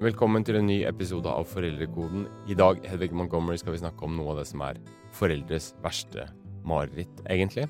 Velkommen 0.00 0.40
til 0.40 0.56
en 0.56 0.64
ny 0.64 0.78
episode 0.88 1.28
av 1.28 1.44
Foreldrekoden. 1.44 2.22
I 2.48 2.54
dag 2.56 2.78
Hedvig 2.88 3.10
Montgomery, 3.12 3.58
skal 3.60 3.74
vi 3.74 3.82
snakke 3.82 4.06
om 4.06 4.14
noe 4.16 4.30
av 4.32 4.38
det 4.38 4.46
som 4.48 4.62
er 4.64 4.78
foreldres 5.12 5.74
verste 5.84 6.24
mareritt, 6.64 7.20
egentlig. 7.28 7.66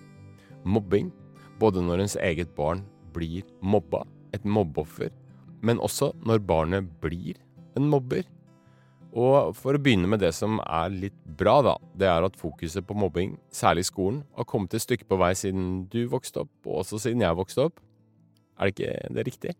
Mobbing. 0.63 1.09
Både 1.59 1.83
når 1.83 2.05
ens 2.05 2.15
eget 2.23 2.53
barn 2.55 2.85
blir 3.11 3.43
mobba, 3.59 4.05
et 4.31 4.47
mobbeoffer, 4.47 5.11
men 5.59 5.83
også 5.83 6.13
når 6.23 6.47
barnet 6.47 6.95
blir 7.03 7.35
en 7.75 7.91
mobber. 7.91 8.23
Og 9.11 9.51
for 9.59 9.75
å 9.75 9.83
begynne 9.83 10.07
med 10.07 10.23
det 10.23 10.31
som 10.39 10.63
er 10.63 10.95
litt 10.95 11.19
bra, 11.27 11.59
da. 11.67 11.77
Det 11.99 12.13
er 12.15 12.31
at 12.31 12.39
fokuset 12.39 12.87
på 12.87 12.95
mobbing, 12.95 13.41
særlig 13.51 13.89
i 13.89 13.91
skolen, 13.91 14.23
har 14.39 14.47
kommet 14.47 14.79
et 14.79 14.87
stykke 14.87 15.11
på 15.11 15.19
vei 15.19 15.35
siden 15.35 15.89
du 15.91 16.05
vokste 16.15 16.47
opp, 16.47 16.55
og 16.63 16.85
også 16.85 17.09
siden 17.09 17.27
jeg 17.27 17.43
vokste 17.43 17.73
opp. 17.73 17.83
Er 18.55 18.71
det 18.71 18.77
ikke 18.79 19.17
det 19.19 19.33
riktig? 19.33 19.59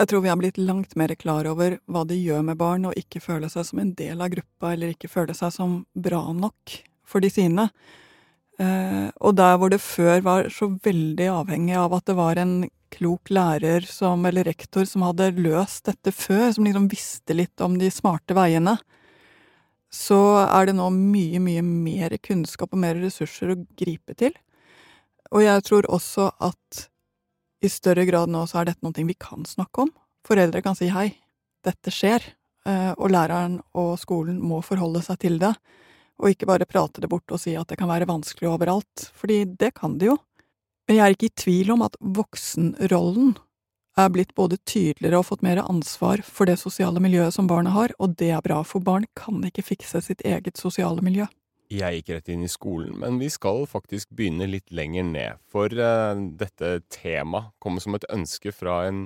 Jeg 0.00 0.08
tror 0.08 0.22
vi 0.24 0.30
har 0.32 0.38
blitt 0.40 0.56
langt 0.56 0.94
mer 0.96 1.12
klar 1.20 1.44
over 1.50 1.74
hva 1.84 2.06
det 2.08 2.16
gjør 2.16 2.40
med 2.46 2.56
barn 2.56 2.86
å 2.88 2.94
ikke 2.96 3.20
føle 3.20 3.50
seg 3.52 3.66
som 3.68 3.82
en 3.82 3.90
del 3.98 4.22
av 4.24 4.30
gruppa, 4.32 4.70
eller 4.72 4.94
ikke 4.94 5.10
føle 5.12 5.34
seg 5.36 5.52
som 5.52 5.74
bra 5.92 6.22
nok 6.32 6.72
for 7.04 7.20
de 7.20 7.28
sine. 7.28 7.66
Eh, 8.56 9.10
og 9.20 9.34
der 9.36 9.58
hvor 9.60 9.68
det 9.68 9.82
før 9.84 10.22
var 10.24 10.48
så 10.56 10.70
veldig 10.72 11.26
avhengig 11.34 11.76
av 11.76 11.98
at 11.98 12.08
det 12.08 12.16
var 12.16 12.40
en 12.40 12.54
klok 12.96 13.28
lærer 13.28 13.84
som, 13.84 14.24
eller 14.24 14.48
rektor 14.48 14.88
som 14.88 15.04
hadde 15.04 15.34
løst 15.36 15.84
dette 15.90 16.14
før, 16.16 16.48
som 16.56 16.64
liksom 16.64 16.88
visste 16.88 17.36
litt 17.36 17.60
om 17.60 17.76
de 17.76 17.92
smarte 17.92 18.36
veiene, 18.38 18.78
så 19.92 20.46
er 20.46 20.70
det 20.70 20.78
nå 20.78 20.88
mye, 20.96 21.42
mye 21.44 21.66
mer 21.66 22.16
kunnskap 22.24 22.72
og 22.72 22.80
mer 22.86 22.96
ressurser 23.04 23.52
å 23.52 23.60
gripe 23.76 24.16
til. 24.16 24.32
Og 25.28 25.44
jeg 25.44 25.68
tror 25.68 25.92
også 25.92 26.30
at 26.40 26.86
i 27.60 27.68
større 27.68 28.06
grad 28.08 28.30
nå 28.32 28.46
så 28.48 28.60
er 28.60 28.70
dette 28.70 28.84
noe 28.84 29.06
vi 29.06 29.16
kan 29.18 29.44
snakke 29.46 29.86
om. 29.86 29.92
Foreldre 30.26 30.62
kan 30.64 30.76
si 30.76 30.90
hei, 30.92 31.10
dette 31.64 31.92
skjer, 31.92 32.24
eh, 32.66 32.92
og 32.96 33.12
læreren 33.12 33.60
og 33.76 33.94
skolen 34.00 34.40
må 34.40 34.60
forholde 34.64 35.02
seg 35.04 35.20
til 35.24 35.38
det, 35.42 35.52
og 36.20 36.32
ikke 36.32 36.48
bare 36.48 36.68
prate 36.68 37.00
det 37.00 37.08
bort 37.08 37.32
og 37.32 37.40
si 37.40 37.54
at 37.56 37.68
det 37.68 37.78
kan 37.80 37.88
være 37.88 38.08
vanskelig 38.08 38.50
overalt, 38.50 39.10
fordi 39.16 39.44
det 39.60 39.72
kan 39.78 39.96
det 40.00 40.10
jo. 40.10 40.18
Men 40.88 40.98
jeg 40.98 41.04
er 41.06 41.16
ikke 41.16 41.30
i 41.30 41.38
tvil 41.44 41.72
om 41.76 41.84
at 41.86 41.96
voksenrollen 42.00 43.36
er 44.00 44.12
blitt 44.12 44.34
både 44.38 44.58
tydeligere 44.68 45.20
og 45.20 45.28
fått 45.28 45.44
mer 45.44 45.62
ansvar 45.62 46.22
for 46.24 46.48
det 46.48 46.58
sosiale 46.60 47.00
miljøet 47.02 47.34
som 47.34 47.48
barnet 47.50 47.74
har, 47.74 47.94
og 47.98 48.16
det 48.20 48.30
er 48.34 48.44
bra, 48.44 48.60
for 48.64 48.84
barn 48.84 49.06
kan 49.18 49.40
ikke 49.46 49.66
fikse 49.72 50.02
sitt 50.04 50.24
eget 50.26 50.60
sosiale 50.60 51.02
miljø. 51.04 51.26
Jeg 51.70 52.00
gikk 52.00 52.08
rett 52.16 52.30
inn 52.34 52.42
i 52.42 52.50
skolen, 52.50 52.96
men 52.98 53.20
vi 53.20 53.28
skal 53.30 53.62
faktisk 53.70 54.10
begynne 54.18 54.48
litt 54.50 54.72
lenger 54.74 55.04
ned. 55.06 55.42
For 55.46 55.70
uh, 55.70 56.18
dette 56.40 56.80
temaet 56.90 57.52
kommer 57.62 57.84
som 57.84 57.94
et 57.94 58.06
ønske 58.10 58.50
fra 58.50 58.80
en, 58.88 59.04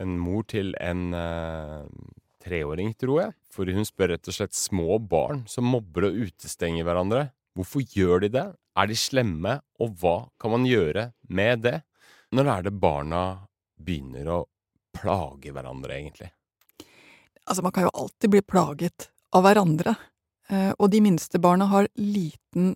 en 0.00 0.14
mor 0.16 0.46
til 0.48 0.72
en 0.80 1.10
uh, 1.12 1.84
treåring, 2.44 2.94
tror 2.96 3.20
jeg. 3.20 3.34
For 3.52 3.68
hun 3.68 3.84
spør 3.84 4.14
rett 4.14 4.30
og 4.32 4.36
slett 4.38 4.56
små 4.56 4.96
barn 4.96 5.44
som 5.50 5.68
mobber 5.68 6.08
og 6.08 6.22
utestenger 6.24 6.88
hverandre. 6.88 7.26
Hvorfor 7.54 7.84
gjør 7.84 8.24
de 8.24 8.32
det? 8.32 8.46
Er 8.80 8.88
de 8.90 8.96
slemme, 8.98 9.58
og 9.78 9.92
hva 10.00 10.16
kan 10.40 10.54
man 10.56 10.64
gjøre 10.66 11.10
med 11.28 11.66
det? 11.68 11.82
Når 12.34 12.50
er 12.50 12.64
det 12.66 12.74
barna 12.80 13.20
begynner 13.76 14.32
å 14.32 14.40
plage 14.96 15.52
hverandre, 15.52 16.00
egentlig? 16.00 16.32
Altså, 17.44 17.60
man 17.60 17.76
kan 17.76 17.86
jo 17.86 17.92
alltid 17.92 18.32
bli 18.32 18.42
plaget 18.42 19.10
av 19.36 19.44
hverandre. 19.44 19.94
Eh, 20.52 20.72
og 20.78 20.90
de 20.92 21.00
minste 21.04 21.40
barna 21.40 21.68
har 21.70 21.88
liten 21.96 22.74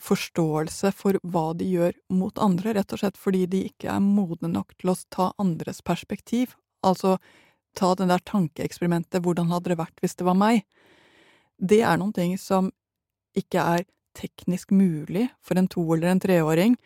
forståelse 0.00 0.92
for 0.96 1.18
hva 1.28 1.50
de 1.56 1.66
gjør 1.68 1.96
mot 2.16 2.36
andre, 2.40 2.74
rett 2.78 2.92
og 2.94 3.02
slett 3.02 3.20
fordi 3.20 3.44
de 3.50 3.66
ikke 3.68 3.90
er 3.92 4.00
modne 4.00 4.48
nok 4.48 4.72
til 4.80 4.94
å 4.94 4.98
ta 5.12 5.30
andres 5.42 5.82
perspektiv, 5.84 6.54
altså 6.86 7.18
ta 7.76 7.92
det 7.94 8.08
der 8.10 8.22
tankeeksperimentet 8.26 9.22
hvordan 9.22 9.50
hadde 9.52 9.74
det 9.74 9.80
vært 9.82 10.00
hvis 10.00 10.16
det 10.16 10.26
var 10.26 10.38
meg? 10.40 10.64
Det 11.60 11.82
er 11.84 12.00
noen 12.00 12.14
ting 12.16 12.38
som 12.40 12.70
ikke 13.36 13.60
er 13.76 13.84
teknisk 14.16 14.72
mulig 14.74 15.28
for 15.44 15.60
en 15.60 15.68
to- 15.68 15.84
eller 15.92 16.08
en 16.08 16.20
treåring, 16.20 16.78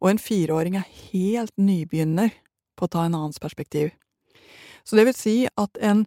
og 0.00 0.10
en 0.10 0.18
fireåring 0.18 0.76
er 0.80 0.88
helt 1.12 1.52
nybegynner 1.60 2.32
på 2.76 2.88
å 2.88 2.90
ta 2.90 3.04
en 3.04 3.14
annens 3.14 3.38
perspektiv. 3.38 3.92
Så 4.82 4.96
det 4.96 5.04
vil 5.06 5.14
si 5.14 5.36
at 5.46 5.78
en 5.78 6.06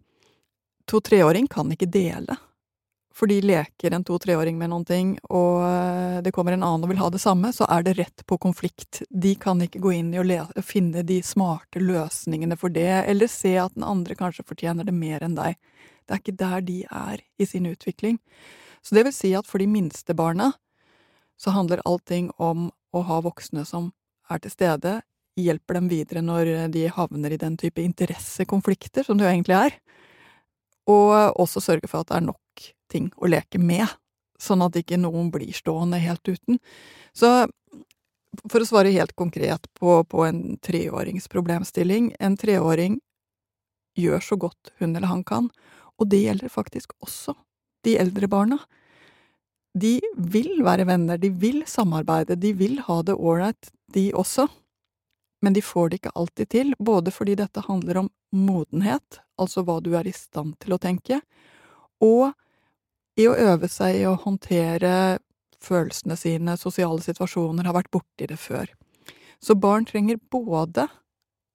to-treåring 0.89 1.47
kan 1.47 1.69
ikke 1.71 1.87
dele 1.87 2.35
fordi 3.15 3.39
leker 3.41 3.93
en 3.95 4.03
to-treåring 4.03 4.57
med 4.59 4.69
noen 4.73 4.85
ting, 4.85 5.13
og 5.31 5.61
eh, 5.63 6.17
det 6.25 6.33
kommer 6.35 6.55
en 6.55 6.65
annen 6.67 6.83
og 6.83 6.91
vil 6.91 6.99
ha 6.99 7.07
det 7.13 7.21
samme, 7.23 7.53
så 7.55 7.67
er 7.71 7.85
det 7.85 7.95
rett 7.99 8.25
på 8.27 8.37
konflikt. 8.43 9.01
De 9.09 9.31
kan 9.39 9.61
ikke 9.63 9.79
gå 9.83 9.93
inn 9.95 10.11
i 10.11 10.19
å 10.19 10.63
finne 10.65 11.05
de 11.07 11.21
smarte 11.23 11.79
løsningene 11.79 12.59
for 12.59 12.73
det, 12.75 13.05
eller 13.07 13.31
se 13.31 13.55
at 13.61 13.77
den 13.77 13.87
andre 13.87 14.19
kanskje 14.19 14.43
fortjener 14.47 14.87
det 14.87 14.95
mer 14.95 15.23
enn 15.23 15.39
deg. 15.39 15.55
Det 16.03 16.11
er 16.11 16.21
ikke 16.21 16.37
der 16.43 16.67
de 16.67 16.77
er 16.91 17.23
i 17.39 17.47
sin 17.47 17.71
utvikling. 17.71 18.19
Så 18.83 18.99
det 18.99 19.07
vil 19.07 19.15
si 19.15 19.31
at 19.37 19.47
for 19.47 19.63
de 19.63 19.71
minste 19.71 20.13
barna 20.13 20.51
så 21.39 21.55
handler 21.55 21.83
allting 21.87 22.29
om 22.35 22.69
å 22.95 23.07
ha 23.07 23.23
voksne 23.23 23.63
som 23.67 23.93
er 24.29 24.43
til 24.43 24.51
stede, 24.51 24.99
hjelper 25.39 25.79
dem 25.79 25.87
videre 25.91 26.21
når 26.23 26.69
de 26.71 26.87
havner 26.91 27.33
i 27.35 27.39
den 27.39 27.55
type 27.59 27.83
interessekonflikter, 27.83 29.07
som 29.07 29.17
det 29.17 29.25
jo 29.25 29.31
egentlig 29.31 29.55
er, 29.57 29.75
og 30.91 31.39
også 31.41 31.63
sørge 31.63 31.89
for 31.91 32.03
at 32.03 32.11
det 32.11 32.19
er 32.19 32.27
nok 32.27 32.39
ting 32.91 33.11
å 33.17 33.29
leke 33.31 33.59
med, 33.61 33.87
sånn 34.39 34.63
at 34.65 34.75
ikke 34.79 34.99
noen 34.99 35.31
blir 35.33 35.53
stående 35.55 35.99
helt 36.03 36.25
uten. 36.27 36.59
Så 37.15 37.47
for 38.51 38.61
å 38.61 38.67
svare 38.67 38.93
helt 38.95 39.15
konkret 39.15 39.67
på, 39.79 40.01
på 40.03 40.25
en 40.27 40.57
treårings 40.63 41.29
problemstilling 41.31 42.11
en 42.19 42.35
treåring 42.37 42.99
gjør 43.95 44.23
så 44.23 44.37
godt 44.39 44.73
hun 44.81 44.95
eller 44.95 45.07
han 45.07 45.23
kan, 45.23 45.49
og 45.95 46.09
det 46.11 46.25
gjelder 46.25 46.51
faktisk 46.51 46.91
også 46.99 47.35
de 47.87 47.95
eldre 48.01 48.27
barna. 48.27 48.59
De 49.75 49.99
vil 50.15 50.61
være 50.63 50.87
venner, 50.87 51.19
de 51.19 51.29
vil 51.31 51.63
samarbeide, 51.67 52.37
de 52.39 52.51
vil 52.55 52.79
ha 52.87 53.01
det 53.07 53.15
ålreit, 53.15 53.71
de 53.93 54.09
også, 54.15 54.47
men 55.43 55.55
de 55.55 55.63
får 55.63 55.91
det 55.91 55.99
ikke 55.99 56.15
alltid 56.15 56.51
til, 56.51 56.73
både 56.79 57.11
fordi 57.13 57.35
dette 57.39 57.63
handler 57.67 58.03
om 58.03 58.09
modenhet, 58.35 59.19
altså 59.39 59.63
hva 59.63 59.77
du 59.83 59.93
er 59.95 60.07
i 60.07 60.15
stand 60.15 60.55
til 60.63 60.75
å 60.75 60.81
tenke, 60.81 61.21
og 62.03 62.33
i 63.15 63.27
å 63.29 63.35
øve 63.35 63.69
seg 63.71 64.01
i 64.01 64.05
å 64.09 64.17
håndtere 64.19 65.19
følelsene 65.63 66.17
sine, 66.19 66.57
sosiale 66.59 67.01
situasjoner, 67.01 67.65
har 67.65 67.77
vært 67.77 67.91
borti 67.93 68.27
det 68.29 68.37
før. 68.39 68.69
Så 69.39 69.55
barn 69.55 69.87
trenger 69.87 70.19
både 70.31 70.87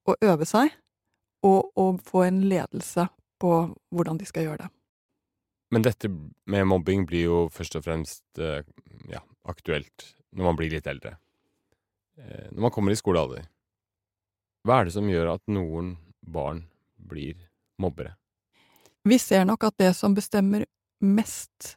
å 0.08 0.16
øve 0.24 0.46
seg 0.48 0.72
og 1.46 1.72
å 1.78 1.86
få 2.04 2.26
en 2.26 2.42
ledelse 2.48 3.06
på 3.40 3.54
hvordan 3.94 4.20
de 4.20 4.28
skal 4.28 4.48
gjøre 4.48 4.66
det. 4.66 4.70
Men 5.70 5.86
dette 5.86 6.10
med 6.50 6.66
mobbing 6.66 7.06
blir 7.06 7.28
jo 7.28 7.40
først 7.54 7.76
og 7.78 7.84
fremst 7.86 8.40
eh, 8.42 8.66
ja, 9.08 9.22
aktuelt 9.48 10.08
når 10.34 10.48
man 10.48 10.58
blir 10.58 10.72
litt 10.72 10.88
eldre. 10.90 11.14
Eh, 12.18 12.48
når 12.50 12.66
man 12.66 12.74
kommer 12.74 12.92
i 12.92 12.98
skolealder. 12.98 13.46
Hva 14.66 14.80
er 14.80 14.88
det 14.88 14.96
som 14.96 15.08
gjør 15.08 15.36
at 15.36 15.44
noen 15.48 15.94
barn 16.20 16.64
blir 16.98 17.38
mobbere? 17.80 18.16
Vi 19.08 19.16
ser 19.22 19.46
nok 19.48 19.64
at 19.70 19.78
det 19.80 19.94
som 19.96 20.12
bestemmer 20.16 20.66
mest 21.00 21.76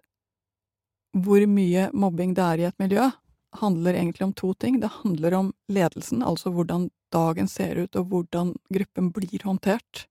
hvor 1.13 1.43
mye 1.45 1.89
mobbing 1.93 2.33
det 2.33 2.43
er 2.43 2.61
i 2.61 2.67
et 2.69 2.79
miljø, 2.81 3.09
handler 3.53 3.93
egentlig 3.93 4.25
om 4.25 4.33
to 4.33 4.53
ting. 4.57 4.79
Det 4.81 4.89
handler 5.03 5.33
om 5.37 5.53
ledelsen, 5.69 6.23
altså 6.25 6.49
hvordan 6.53 6.89
dagen 7.13 7.47
ser 7.47 7.77
ut, 7.77 7.95
og 7.95 8.09
hvordan 8.09 8.55
gruppen 8.73 9.11
blir 9.13 9.45
håndtert 9.45 10.07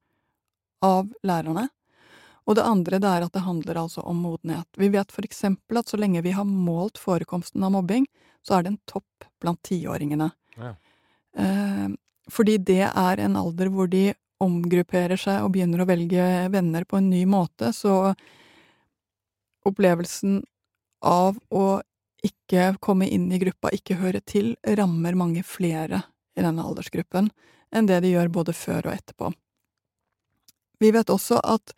av 0.83 1.11
lærerne. 1.27 1.69
Og 2.47 2.59
det 2.59 2.67
andre 2.67 2.99
det 3.03 3.11
er 3.11 3.27
at 3.27 3.35
det 3.35 3.45
handler 3.47 3.83
altså 3.85 4.03
om 4.07 4.23
modenhet. 4.25 4.67
Vi 4.79 4.91
vet 4.95 5.13
for 5.15 5.27
eksempel 5.27 5.79
at 5.79 5.91
så 5.91 5.99
lenge 5.99 6.23
vi 6.23 6.35
har 6.35 6.47
målt 6.47 6.99
forekomsten 6.99 7.63
av 7.63 7.75
mobbing, 7.75 8.07
så 8.43 8.59
er 8.59 8.65
det 8.65 8.73
en 8.73 8.83
topp 8.91 9.27
blant 9.43 9.63
tiåringene. 9.67 10.31
Ja. 10.59 10.75
Eh, 11.39 11.87
fordi 12.31 12.59
det 12.59 12.85
er 12.89 13.23
en 13.23 13.39
alder 13.39 13.71
hvor 13.71 13.91
de 13.91 14.11
omgrupperer 14.43 15.19
seg 15.19 15.45
og 15.45 15.53
begynner 15.55 15.83
å 15.83 15.87
velge 15.87 16.27
venner 16.51 16.87
på 16.87 16.99
en 16.99 17.11
ny 17.11 17.23
måte, 17.31 17.71
så 17.75 18.15
opplevelsen 19.69 20.43
av 21.03 21.39
å 21.51 21.81
ikke 22.23 22.77
komme 22.83 23.09
inn 23.11 23.31
i 23.35 23.41
gruppa, 23.43 23.73
ikke 23.75 23.99
høre 23.99 24.21
til, 24.21 24.55
rammer 24.79 25.19
mange 25.19 25.43
flere 25.47 26.05
i 26.39 26.45
denne 26.45 26.63
aldersgruppen 26.63 27.31
enn 27.73 27.89
det 27.89 28.03
de 28.05 28.13
gjør 28.13 28.31
både 28.33 28.55
før 28.55 28.89
og 28.89 28.95
etterpå. 28.95 29.33
Vi 30.83 30.91
vet 30.95 31.11
også 31.11 31.41
at 31.41 31.75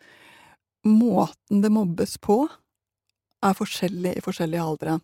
måten 0.85 1.61
det 1.63 1.71
mobbes 1.73 2.17
på, 2.21 2.43
er 3.45 3.57
forskjellig 3.57 4.15
i 4.17 4.23
forskjellige 4.25 4.63
aldre. 4.63 4.97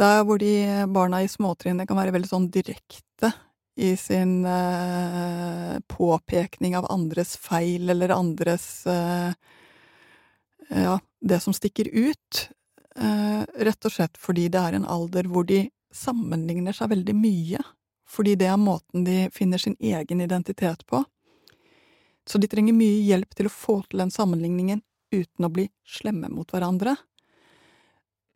Der 0.00 0.22
hvor 0.26 0.40
de 0.40 0.52
barna 0.92 1.22
i 1.22 1.30
småtrinnet 1.30 1.88
kan 1.88 1.98
være 1.98 2.14
veldig 2.14 2.30
sånn 2.30 2.48
direkte 2.52 3.32
i 3.80 3.94
sin 3.96 4.42
eh, 4.44 5.76
påpekning 5.88 6.76
av 6.76 6.88
andres 6.92 7.36
feil 7.40 7.92
eller 7.92 8.12
andres 8.14 8.86
eh, 8.88 9.32
ja, 10.74 10.98
det 11.20 11.40
som 11.40 11.54
stikker 11.54 11.88
ut, 11.92 12.48
eh, 12.96 13.42
rett 13.68 13.84
og 13.84 13.92
slett 13.92 14.18
fordi 14.20 14.48
det 14.52 14.60
er 14.60 14.78
en 14.78 14.88
alder 14.88 15.28
hvor 15.28 15.46
de 15.48 15.66
sammenligner 15.92 16.74
seg 16.76 16.92
veldig 16.94 17.14
mye, 17.16 17.60
fordi 18.08 18.36
det 18.40 18.48
er 18.48 18.60
måten 18.60 19.04
de 19.04 19.26
finner 19.32 19.60
sin 19.60 19.76
egen 19.80 20.20
identitet 20.24 20.86
på. 20.88 21.04
Så 22.28 22.38
de 22.38 22.48
trenger 22.48 22.76
mye 22.76 23.02
hjelp 23.04 23.34
til 23.34 23.48
å 23.48 23.52
få 23.52 23.80
til 23.88 24.02
den 24.04 24.12
sammenligningen 24.14 24.82
uten 25.12 25.44
å 25.44 25.52
bli 25.52 25.66
slemme 25.84 26.30
mot 26.32 26.48
hverandre. 26.48 26.94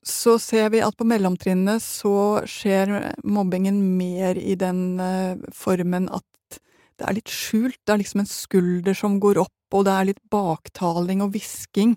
Så 0.06 0.36
ser 0.38 0.70
vi 0.70 0.82
at 0.84 0.96
på 0.98 1.06
mellomtrinnet 1.08 1.82
så 1.82 2.42
skjer 2.46 2.92
mobbingen 3.26 3.78
mer 3.96 4.38
i 4.38 4.54
den 4.58 5.00
uh, 5.00 5.38
formen 5.54 6.06
at 6.14 6.58
det 6.96 7.06
er 7.06 7.16
litt 7.18 7.32
skjult. 7.32 7.78
Det 7.82 7.94
er 7.94 8.02
liksom 8.02 8.22
en 8.22 8.30
skulder 8.30 8.96
som 8.96 9.18
går 9.20 9.40
opp, 9.42 9.74
og 9.74 9.86
det 9.88 9.94
er 9.94 10.08
litt 10.12 10.22
baktaling 10.32 11.24
og 11.24 11.34
hvisking 11.34 11.96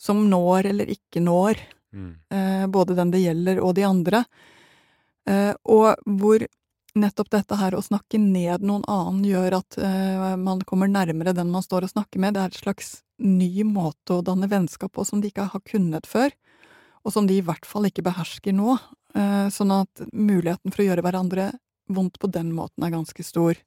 som 0.00 0.22
når 0.30 0.70
eller 0.72 0.90
ikke 0.92 1.22
når. 1.24 1.60
Mm. 1.90 2.14
eh, 2.30 2.66
både 2.70 2.94
den 2.94 3.10
det 3.10 3.20
gjelder 3.24 3.60
og 3.60 3.74
de 3.74 3.84
andre. 3.84 4.24
eh, 5.26 5.52
og 5.64 6.00
hvor 6.06 6.46
nettopp 6.98 7.30
dette 7.30 7.58
her 7.58 7.74
å 7.76 7.82
snakke 7.84 8.18
ned 8.18 8.64
noen 8.66 8.84
annen 8.90 9.22
gjør 9.26 9.60
at 9.60 9.78
eh, 9.78 10.36
man 10.40 10.62
kommer 10.66 10.90
nærmere 10.90 11.34
den 11.36 11.52
man 11.52 11.64
står 11.64 11.86
og 11.86 11.92
snakker 11.94 12.22
med. 12.22 12.34
Det 12.34 12.42
er 12.42 12.52
et 12.52 12.62
slags 12.62 12.92
ny 13.20 13.64
måte 13.68 14.16
å 14.16 14.24
danne 14.26 14.48
vennskap 14.50 14.94
på 14.96 15.04
som 15.06 15.20
de 15.20 15.30
ikke 15.30 15.50
har 15.52 15.64
kunnet 15.68 16.08
før, 16.08 16.32
og 17.04 17.14
som 17.14 17.28
de 17.28 17.38
i 17.38 17.44
hvert 17.44 17.68
fall 17.68 17.86
ikke 17.88 18.04
behersker 18.06 18.56
nå. 18.56 18.78
Uh, 19.10 19.50
sånn 19.50 19.72
at 19.74 20.04
muligheten 20.14 20.70
for 20.70 20.84
å 20.84 20.86
gjøre 20.86 21.02
hverandre 21.02 21.48
vondt 21.90 22.20
på 22.22 22.28
den 22.30 22.52
måten 22.54 22.84
er 22.86 22.92
ganske 22.94 23.24
stor. 23.26 23.58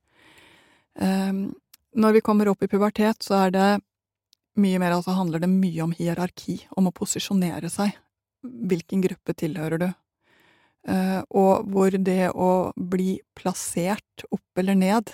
Uh, 0.95 1.51
når 1.93 2.15
vi 2.17 2.23
kommer 2.25 2.49
opp 2.49 2.63
i 2.63 2.69
pubertet, 2.71 3.19
så 3.25 3.41
er 3.45 3.55
det 3.55 3.69
mye 4.59 4.79
mer, 4.81 4.95
altså 4.95 5.15
handler 5.17 5.43
det 5.43 5.49
mye 5.51 5.83
om 5.85 5.93
hierarki, 5.95 6.59
om 6.77 6.89
å 6.89 6.95
posisjonere 6.95 7.71
seg. 7.73 7.95
Hvilken 8.43 9.03
gruppe 9.05 9.35
tilhører 9.37 9.81
du? 9.81 9.89
Eh, 10.83 11.21
og 11.31 11.69
hvor 11.71 11.95
det 11.95 12.33
å 12.35 12.73
bli 12.75 13.21
plassert 13.39 14.25
opp 14.27 14.59
eller 14.59 14.75
ned 14.75 15.13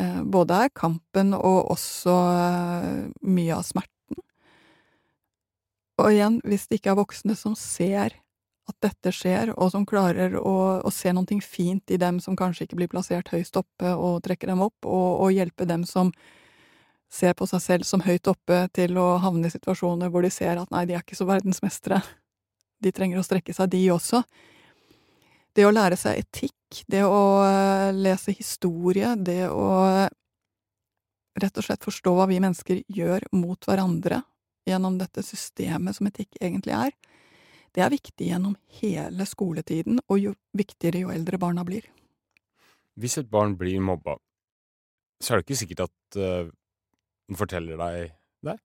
eh, 0.00 0.22
både 0.24 0.62
er 0.64 0.72
kampen 0.72 1.34
og 1.36 1.74
også 1.74 2.14
eh, 2.32 3.02
mye 3.20 3.58
av 3.58 3.66
smerten. 3.68 4.22
Og 6.00 6.08
igjen, 6.08 6.40
hvis 6.48 6.64
det 6.70 6.80
ikke 6.80 6.94
er 6.94 7.02
voksne 7.02 7.36
som 7.36 7.56
ser 7.58 8.16
at 8.70 8.78
dette 8.80 9.12
skjer, 9.12 9.52
og 9.58 9.72
som 9.74 9.84
klarer 9.86 10.38
å, 10.38 10.80
å 10.80 10.90
se 10.94 11.12
noe 11.12 11.40
fint 11.44 11.92
i 11.92 11.98
dem 12.00 12.20
som 12.22 12.38
kanskje 12.38 12.64
ikke 12.64 12.78
blir 12.78 12.90
plassert 12.90 13.28
høyst 13.34 13.58
oppe, 13.58 13.92
og 13.92 14.22
trekker 14.24 14.48
dem 14.54 14.62
opp, 14.64 14.86
og, 14.86 15.26
og 15.26 15.34
hjelpe 15.34 15.66
dem 15.68 15.84
som 15.84 16.14
ser 17.12 17.34
på 17.36 17.46
seg 17.48 17.60
selv 17.60 17.88
som 17.88 18.02
høyt 18.04 18.28
oppe, 18.30 18.64
til 18.72 18.96
å 19.00 19.18
havne 19.22 19.50
i 19.50 19.52
situasjoner 19.52 20.12
hvor 20.12 20.24
de 20.24 20.32
ser 20.32 20.60
at 20.60 20.70
nei, 20.72 20.86
de 20.88 20.96
er 20.96 21.04
ikke 21.04 21.18
så 21.18 21.28
verdensmestere, 21.28 22.00
de 22.82 22.92
trenger 22.94 23.20
å 23.20 23.26
strekke 23.26 23.54
seg, 23.54 23.70
de 23.74 23.82
også, 23.92 24.22
det 25.52 25.66
å 25.68 25.74
lære 25.74 25.98
seg 26.00 26.22
etikk, 26.22 26.82
det 26.88 27.02
å 27.04 27.44
eh, 27.44 27.92
lese 27.92 28.32
historie, 28.32 29.12
det 29.20 29.44
å 29.52 29.68
rett 31.42 31.58
og 31.58 31.64
slett 31.64 31.84
forstå 31.84 32.12
hva 32.16 32.26
vi 32.28 32.40
mennesker 32.42 32.82
gjør 32.92 33.28
mot 33.36 33.68
hverandre 33.68 34.22
gjennom 34.68 34.98
dette 35.00 35.24
systemet 35.26 35.96
som 35.96 36.08
etikk 36.08 36.36
egentlig 36.40 36.74
er, 36.76 36.96
det 37.72 37.84
er 37.84 37.92
viktig 37.92 38.28
gjennom 38.28 38.56
hele 38.80 39.26
skoletiden, 39.28 40.00
og 40.08 40.20
jo 40.20 40.34
viktigere 40.56 41.06
jo 41.06 41.12
eldre 41.12 41.40
barna 41.40 41.64
blir. 41.64 41.86
Hvis 43.00 43.16
et 43.20 43.30
barn 43.32 43.54
blir 43.56 43.80
mobba, 43.80 44.18
så 45.22 45.32
er 45.32 45.40
det 45.40 45.46
ikke 45.46 45.60
sikkert 45.62 45.86
at 45.86 46.18
uh, 46.20 46.50
den 47.32 47.40
forteller 47.40 47.80
deg 47.80 48.12
det. 48.44 48.58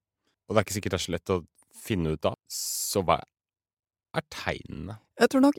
Og 0.48 0.54
det 0.54 0.60
er 0.60 0.66
ikke 0.66 0.76
sikkert 0.76 0.94
det 0.94 1.00
er 1.00 1.06
så 1.06 1.14
lett 1.16 1.32
å 1.32 1.40
finne 1.78 2.14
ut 2.14 2.28
av. 2.28 2.36
Så 2.52 3.02
hva 3.06 3.18
er 4.16 4.26
tegnene? 4.32 4.98
Jeg 5.18 5.32
tror 5.32 5.48
nok 5.48 5.58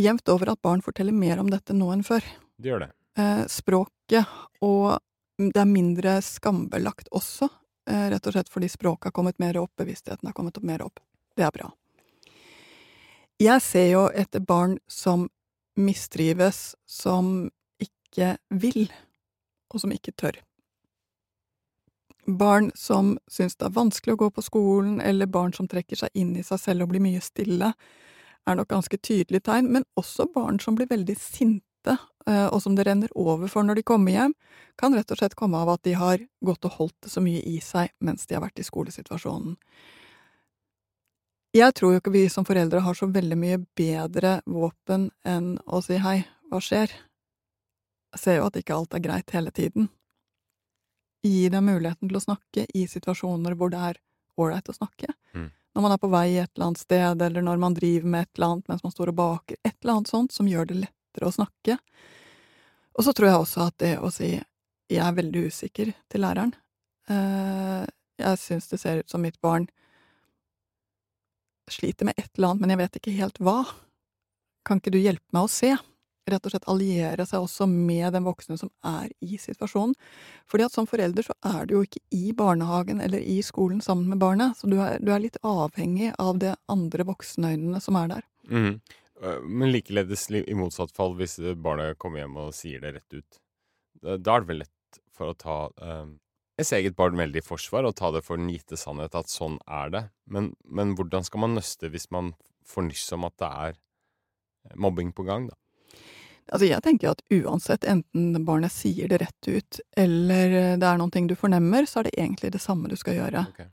jevnt 0.00 0.28
over 0.32 0.52
at 0.52 0.62
barn 0.64 0.84
forteller 0.84 1.16
mer 1.16 1.40
om 1.40 1.50
dette 1.52 1.76
nå 1.76 1.90
enn 1.94 2.04
før. 2.06 2.24
Det 2.56 2.72
gjør 2.72 2.86
det. 2.86 2.90
Eh, 3.16 3.44
språket, 3.48 4.28
og 4.64 4.98
det 5.40 5.60
er 5.60 5.68
mindre 5.68 6.18
skambelagt 6.24 7.08
også, 7.16 7.48
eh, 7.88 8.08
rett 8.12 8.28
og 8.28 8.36
slett 8.36 8.52
fordi 8.52 8.68
språket 8.72 9.08
har 9.08 9.16
kommet 9.16 9.40
mer 9.40 9.56
opp, 9.60 9.72
bevisstheten 9.76 10.28
har 10.28 10.36
kommet 10.36 10.56
opp 10.56 10.68
mer 10.68 10.84
opp. 10.84 11.00
Det 11.36 11.44
er 11.44 11.52
bra. 11.52 11.70
Jeg 13.40 13.60
ser 13.60 13.90
jo 13.90 14.06
etter 14.08 14.40
barn 14.40 14.78
som 14.88 15.28
mistrives, 15.76 16.74
som 16.88 17.50
ikke 17.80 18.36
vil, 18.50 18.88
og 19.72 19.80
som 19.80 19.92
ikke 19.92 20.14
tør. 20.16 20.40
Barn 22.26 22.72
som 22.74 23.14
syns 23.30 23.54
det 23.56 23.68
er 23.68 23.76
vanskelig 23.76 24.16
å 24.16 24.20
gå 24.24 24.30
på 24.34 24.42
skolen, 24.42 24.98
eller 25.00 25.30
barn 25.30 25.52
som 25.54 25.68
trekker 25.70 26.00
seg 26.00 26.10
inn 26.18 26.34
i 26.36 26.42
seg 26.46 26.58
selv 26.58 26.86
og 26.86 26.90
blir 26.90 27.04
mye 27.04 27.22
stille, 27.22 27.70
er 28.46 28.58
nok 28.58 28.70
ganske 28.70 28.98
tydelige 28.98 29.46
tegn, 29.46 29.70
men 29.74 29.86
også 29.98 30.28
barn 30.34 30.58
som 30.62 30.74
blir 30.78 30.90
veldig 30.90 31.16
sinte, 31.18 31.96
eh, 32.26 32.46
og 32.46 32.60
som 32.62 32.74
det 32.74 32.86
renner 32.86 33.12
over 33.14 33.50
for 33.50 33.66
når 33.66 33.78
de 33.78 33.86
kommer 33.86 34.14
hjem, 34.14 34.34
kan 34.78 34.94
rett 34.94 35.10
og 35.10 35.20
slett 35.20 35.38
komme 35.38 35.58
av 35.62 35.70
at 35.74 35.84
de 35.86 35.94
har 35.98 36.22
gått 36.44 36.66
og 36.66 36.78
holdt 36.80 36.98
det 37.06 37.12
så 37.14 37.22
mye 37.22 37.42
i 37.46 37.60
seg 37.62 37.94
mens 38.02 38.26
de 38.26 38.38
har 38.38 38.42
vært 38.42 38.62
i 38.62 38.66
skolesituasjonen. 38.66 39.56
Jeg 41.56 41.72
tror 41.78 41.94
jo 41.94 42.00
ikke 42.02 42.12
vi 42.12 42.26
som 42.28 42.44
foreldre 42.44 42.82
har 42.84 42.96
så 42.98 43.06
veldig 43.08 43.36
mye 43.40 43.60
bedre 43.78 44.40
våpen 44.50 45.08
enn 45.24 45.54
å 45.64 45.80
si 45.80 45.96
hei, 46.02 46.18
hva 46.50 46.60
skjer? 46.60 46.90
Jeg 48.12 48.22
ser 48.22 48.40
jo 48.40 48.48
at 48.50 48.58
ikke 48.60 48.76
alt 48.76 48.96
er 48.96 49.04
greit 49.04 49.32
hele 49.32 49.54
tiden. 49.54 49.88
Gi 51.26 51.48
dem 51.52 51.66
muligheten 51.66 52.08
til 52.08 52.18
å 52.18 52.22
snakke 52.22 52.66
i 52.74 52.86
situasjoner 52.90 53.56
hvor 53.58 53.72
det 53.72 53.82
er 53.90 54.02
ålreit 54.38 54.68
å 54.70 54.76
snakke. 54.76 55.12
Mm 55.34 55.50
når 55.76 55.82
man 55.82 55.92
er 55.92 56.00
på 56.00 56.08
vei 56.08 56.38
et 56.40 56.48
eller 56.54 56.70
annet 56.70 56.80
sted, 56.80 57.22
eller 57.22 57.42
når 57.44 57.58
man 57.60 57.74
driver 57.76 58.08
med 58.08 58.22
et 58.24 58.38
eller 58.38 58.52
annet 58.54 58.68
mens 58.70 58.84
man 58.86 58.92
står 58.94 59.10
og 59.12 59.16
baker, 59.18 59.58
et 59.60 59.74
eller 59.82 59.98
annet 59.98 60.08
sånt 60.08 60.32
som 60.32 60.48
gjør 60.48 60.70
det 60.70 60.76
lettere 60.78 61.28
å 61.28 61.34
snakke. 61.36 61.76
Og 62.96 63.04
så 63.04 63.12
tror 63.12 63.28
jeg 63.28 63.40
også 63.42 63.66
at 63.66 63.76
det 63.84 63.90
å 64.00 64.08
si 64.08 64.30
'jeg 64.88 65.02
er 65.04 65.12
veldig 65.12 65.42
usikker' 65.50 65.92
til 66.08 66.20
læreren 66.20 66.54
eh, 67.10 67.84
Jeg 68.18 68.38
syns 68.38 68.68
det 68.68 68.80
ser 68.80 68.98
ut 68.98 69.10
som 69.10 69.20
mitt 69.20 69.38
barn 69.40 69.68
sliter 71.68 72.06
med 72.06 72.14
et 72.16 72.30
eller 72.38 72.48
annet, 72.48 72.60
men 72.60 72.70
jeg 72.70 72.78
vet 72.78 72.96
ikke 72.96 73.18
helt 73.20 73.38
hva. 73.38 73.66
Kan 74.64 74.80
ikke 74.80 74.92
du 74.92 74.98
hjelpe 74.98 75.28
meg 75.32 75.44
å 75.44 75.52
se? 75.52 75.76
Rett 76.30 76.46
og 76.46 76.52
slett 76.52 76.68
alliere 76.70 77.26
seg 77.28 77.44
også 77.44 77.68
med 77.70 78.12
den 78.16 78.26
voksne 78.26 78.58
som 78.60 78.70
er 78.86 79.10
i 79.24 79.38
situasjonen. 79.40 79.94
Fordi 80.50 80.66
at 80.66 80.74
som 80.74 80.88
forelder 80.90 81.26
så 81.26 81.36
er 81.46 81.66
du 81.66 81.76
jo 81.76 81.84
ikke 81.86 82.02
i 82.16 82.34
barnehagen 82.36 83.00
eller 83.04 83.22
i 83.22 83.38
skolen 83.46 83.80
sammen 83.84 84.10
med 84.12 84.22
barnet, 84.22 84.58
så 84.58 84.70
du 84.70 84.78
er, 84.82 85.00
du 85.00 85.12
er 85.14 85.22
litt 85.22 85.38
avhengig 85.46 86.12
av 86.22 86.40
de 86.42 86.54
andre 86.72 87.06
voksenøynene 87.08 87.82
som 87.82 87.98
er 88.02 88.14
der. 88.16 88.28
Mm. 88.50 88.78
Men 89.48 89.72
likeledes 89.72 90.28
i 90.30 90.54
motsatt 90.58 90.92
fall, 90.92 91.16
hvis 91.16 91.38
barnet 91.62 91.98
kommer 92.02 92.22
hjem 92.22 92.36
og 92.42 92.54
sier 92.54 92.82
det 92.82 92.98
rett 92.98 93.16
ut, 93.16 93.40
da 94.02 94.36
er 94.36 94.44
det 94.44 94.50
vel 94.50 94.62
lett 94.64 95.00
for 95.16 95.32
å 95.32 95.38
ta 95.38 95.56
eh, 95.80 96.08
ens 96.60 96.72
eget 96.76 96.96
barn 96.96 97.16
veldig 97.18 97.40
i 97.40 97.44
forsvar 97.44 97.88
og 97.88 97.96
ta 97.96 98.10
det 98.14 98.22
for 98.26 98.40
den 98.40 98.50
gitte 98.52 98.78
sannhet 98.80 99.16
at 99.16 99.32
sånn 99.32 99.58
er 99.64 99.92
det. 99.92 100.02
Men, 100.32 100.52
men 100.64 100.94
hvordan 100.96 101.24
skal 101.26 101.44
man 101.44 101.56
nøste 101.56 101.90
hvis 101.92 102.10
man 102.14 102.34
får 102.66 102.88
nyss 102.90 103.06
om 103.16 103.26
at 103.28 103.36
det 103.40 103.50
er 103.68 103.78
mobbing 104.76 105.12
på 105.16 105.26
gang, 105.26 105.48
da? 105.50 105.56
Altså, 106.46 106.68
jeg 106.68 106.82
tenker 106.84 107.10
at 107.10 107.22
uansett, 107.34 107.84
enten 107.90 108.44
barnet 108.46 108.70
sier 108.70 109.10
det 109.10 109.18
rett 109.24 109.48
ut, 109.48 109.80
eller 109.98 110.52
eh, 110.54 110.74
det 110.78 110.86
er 110.86 111.00
noen 111.00 111.10
ting 111.14 111.26
du 111.26 111.34
fornemmer, 111.38 111.88
så 111.90 112.00
er 112.00 112.08
det 112.08 112.14
egentlig 112.20 112.52
det 112.54 112.62
samme 112.62 112.90
du 112.90 112.94
skal 112.98 113.18
gjøre. 113.18 113.42
Okay. 113.50 113.70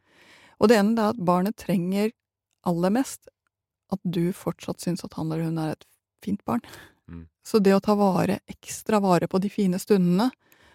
Og 0.57 0.71
det 0.71 0.79
ene 0.79 0.95
er 0.97 1.13
at 1.13 1.21
barnet 1.21 1.57
trenger 1.59 2.09
aller 2.65 2.93
mest 2.95 3.29
at 3.93 4.01
du 4.03 4.31
fortsatt 4.33 4.81
syns 4.81 5.03
at 5.05 5.13
han 5.19 5.29
eller 5.29 5.45
hun 5.51 5.59
er 5.61 5.75
et 5.75 5.85
fint 6.23 6.41
barn. 6.47 6.63
Mm. 7.11 7.27
Så 7.45 7.59
det 7.61 7.75
å 7.75 7.83
ta 7.83 7.93
vare, 7.99 8.39
ekstra 8.49 9.01
vare 9.03 9.27
på 9.29 9.41
de 9.43 9.51
fine 9.53 9.79
stundene, 9.81 10.31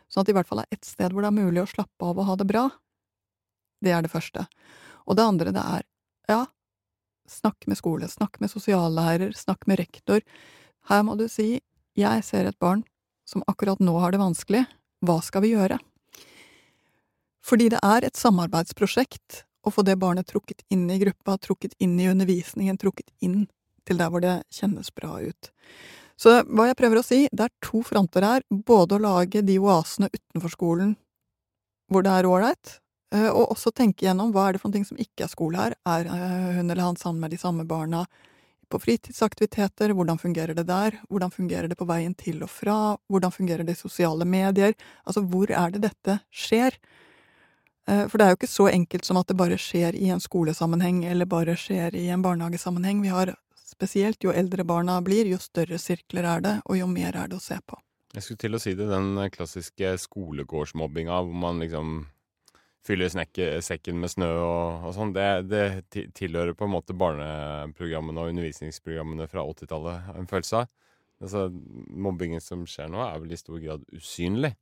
sånn 0.09 0.23
at 0.23 0.29
det 0.29 0.35
i 0.35 0.39
hvert 0.39 0.51
fall 0.51 0.63
er 0.63 0.71
ett 0.75 0.87
sted 0.87 1.13
hvor 1.13 1.25
det 1.25 1.33
er 1.33 1.41
mulig 1.41 1.65
å 1.65 1.71
slappe 1.71 2.11
av 2.13 2.21
og 2.21 2.29
ha 2.29 2.37
det 2.39 2.47
bra, 2.49 2.69
det 3.85 3.95
er 3.95 4.05
det 4.05 4.13
første. 4.13 4.45
Og 5.09 5.19
det 5.19 5.25
andre, 5.25 5.55
det 5.57 5.65
er, 5.65 5.87
ja, 6.31 6.43
snakk 7.29 7.67
med 7.69 7.81
skole, 7.81 8.09
snakk 8.11 8.39
med 8.43 8.53
sosiallærer, 8.53 9.33
snakk 9.37 9.67
med 9.71 9.81
rektor. 9.81 10.23
Her 10.89 11.05
må 11.07 11.17
du 11.19 11.27
si 11.33 11.59
jeg 11.99 12.25
ser 12.27 12.49
et 12.49 12.59
barn 12.59 12.85
som 13.29 13.45
akkurat 13.51 13.81
nå 13.83 13.95
har 14.01 14.15
det 14.15 14.23
vanskelig, 14.23 14.65
hva 15.05 15.19
skal 15.25 15.45
vi 15.45 15.53
gjøre? 15.53 15.79
Fordi 17.45 17.69
det 17.73 17.81
er 17.85 18.05
et 18.05 18.19
samarbeidsprosjekt 18.19 19.43
å 19.67 19.73
få 19.73 19.85
det 19.87 19.99
barnet 20.01 20.29
trukket 20.29 20.65
inn 20.73 20.89
i 20.91 20.99
gruppa, 21.01 21.37
trukket 21.41 21.77
inn 21.83 21.99
i 22.01 22.09
undervisningen, 22.11 22.79
trukket 22.81 23.11
inn 23.25 23.47
til 23.89 24.01
der 24.01 24.13
hvor 24.13 24.25
det 24.25 24.41
kjennes 24.53 24.91
bra 24.95 25.19
ut. 25.21 25.51
Så 26.19 26.41
hva 26.51 26.67
jeg 26.67 26.79
prøver 26.79 27.01
å 27.01 27.07
si, 27.07 27.21
det 27.31 27.47
er 27.47 27.55
to 27.65 27.81
fronter 27.87 28.27
her, 28.27 28.45
både 28.51 28.97
å 28.97 29.03
lage 29.05 29.45
de 29.47 29.59
oasene 29.63 30.11
utenfor 30.11 30.55
skolen 30.55 30.97
hvor 31.89 32.05
det 32.05 32.13
er 32.13 32.29
ålreit, 32.29 32.73
eh, 33.15 33.31
og 33.31 33.55
også 33.55 33.73
tenke 33.73 34.05
gjennom 34.05 34.33
hva 34.35 34.49
er 34.49 34.57
det 34.57 34.61
for 34.61 34.75
noe 34.75 34.85
som 34.85 34.99
ikke 35.01 35.25
er 35.25 35.31
skole 35.33 35.61
her, 35.63 35.77
er 35.89 36.11
eh, 36.11 36.59
hun 36.59 36.67
eller 36.67 36.85
han 36.85 36.99
sammen 37.01 37.23
med 37.23 37.33
de 37.33 37.41
samme 37.41 37.65
barna, 37.69 38.03
på 38.71 38.81
fritidsaktiviteter, 38.83 39.95
hvordan 39.97 40.21
fungerer 40.21 40.55
det 40.57 40.67
der, 40.69 40.99
hvordan 41.09 41.33
fungerer 41.35 41.69
det 41.71 41.79
på 41.79 41.89
veien 41.89 42.15
til 42.19 42.43
og 42.45 42.51
fra, 42.53 42.79
hvordan 43.09 43.35
fungerer 43.35 43.65
det 43.67 43.77
i 43.77 43.83
sosiale 43.83 44.27
medier, 44.29 44.77
altså 45.05 45.25
hvor 45.25 45.51
er 45.51 45.75
det 45.75 45.83
dette 45.87 46.19
skjer? 46.31 46.77
Eh, 47.89 48.05
for 48.09 48.19
det 48.19 48.27
er 48.27 48.33
jo 48.35 48.41
ikke 48.41 48.53
så 48.53 48.69
enkelt 48.71 49.09
som 49.09 49.21
at 49.21 49.29
det 49.31 49.39
bare 49.41 49.59
skjer 49.61 49.97
i 49.97 50.11
en 50.13 50.23
skolesammenheng 50.23 51.05
eller 51.09 51.29
bare 51.29 51.57
skjer 51.57 51.97
i 51.97 52.09
en 52.13 52.25
barnehagesammenheng. 52.25 53.03
Vi 53.03 53.13
har 53.15 53.35
spesielt 53.65 54.25
jo 54.25 54.35
eldre 54.35 54.65
barna 54.69 55.01
blir, 55.05 55.29
jo 55.31 55.41
større 55.41 55.79
sirkler 55.81 56.27
er 56.27 56.45
det, 56.45 56.57
og 56.67 56.81
jo 56.81 56.89
mer 56.91 57.17
er 57.17 57.31
det 57.31 57.39
å 57.39 57.43
se 57.43 57.59
på. 57.65 57.81
Jeg 58.15 58.25
skulle 58.25 58.41
til 58.41 58.57
å 58.57 58.61
si 58.63 58.73
det, 58.77 58.89
den 58.89 59.19
klassiske 59.33 59.97
skolegårdsmobbinga 60.05 61.21
hvor 61.25 61.43
man 61.45 61.61
liksom 61.61 61.99
snekke, 62.87 63.61
sekken 63.63 63.99
med 64.01 64.11
snø 64.11 64.29
og, 64.41 64.87
og 64.89 64.95
sånn, 64.95 65.13
det, 65.13 65.49
det 65.51 66.07
tilhører 66.15 66.55
på 66.55 66.65
en 66.65 66.73
måte 66.73 66.97
barneprogrammene 66.97 68.21
og 68.21 68.31
undervisningsprogrammene 68.33 69.29
fra 69.29 69.45
80-tallet, 69.45 70.15
en 70.17 70.31
følelse 70.31 70.63
av. 70.63 70.71
Altså, 71.19 71.49
mobbingen 71.91 72.41
som 72.41 72.65
skjer 72.67 72.89
nå, 72.89 73.03
er 73.03 73.19
vel 73.19 73.35
i 73.35 73.39
stor 73.39 73.59
grad 73.59 73.85
usynlig. 73.93 74.55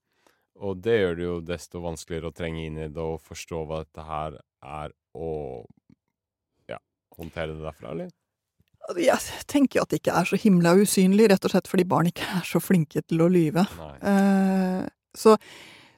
Og 0.64 0.78
det 0.80 0.94
gjør 0.96 1.16
det 1.16 1.24
jo 1.26 1.40
desto 1.44 1.82
vanskeligere 1.84 2.30
å 2.30 2.36
trenge 2.36 2.64
inn 2.64 2.78
i 2.80 2.88
det 2.88 3.02
og 3.02 3.20
forstå 3.24 3.64
hva 3.68 3.82
dette 3.84 4.06
her 4.06 4.38
er, 4.64 4.94
og 5.16 5.66
ja, 6.70 6.80
håndtere 7.18 7.52
det 7.52 7.66
derfra, 7.66 7.92
eller? 7.92 8.14
Altså, 8.86 9.02
jeg 9.02 9.46
tenker 9.50 9.82
at 9.82 9.90
det 9.90 10.00
ikke 10.00 10.16
er 10.16 10.28
så 10.30 10.38
himla 10.40 10.72
usynlig, 10.78 11.28
rett 11.32 11.44
og 11.44 11.52
slett 11.52 11.68
fordi 11.68 11.86
barn 11.88 12.08
ikke 12.08 12.26
er 12.38 12.46
så 12.46 12.62
flinke 12.62 13.02
til 13.02 13.24
å 13.24 13.28
lyve. 13.28 13.66
Eh, 14.00 14.86
så 15.16 15.36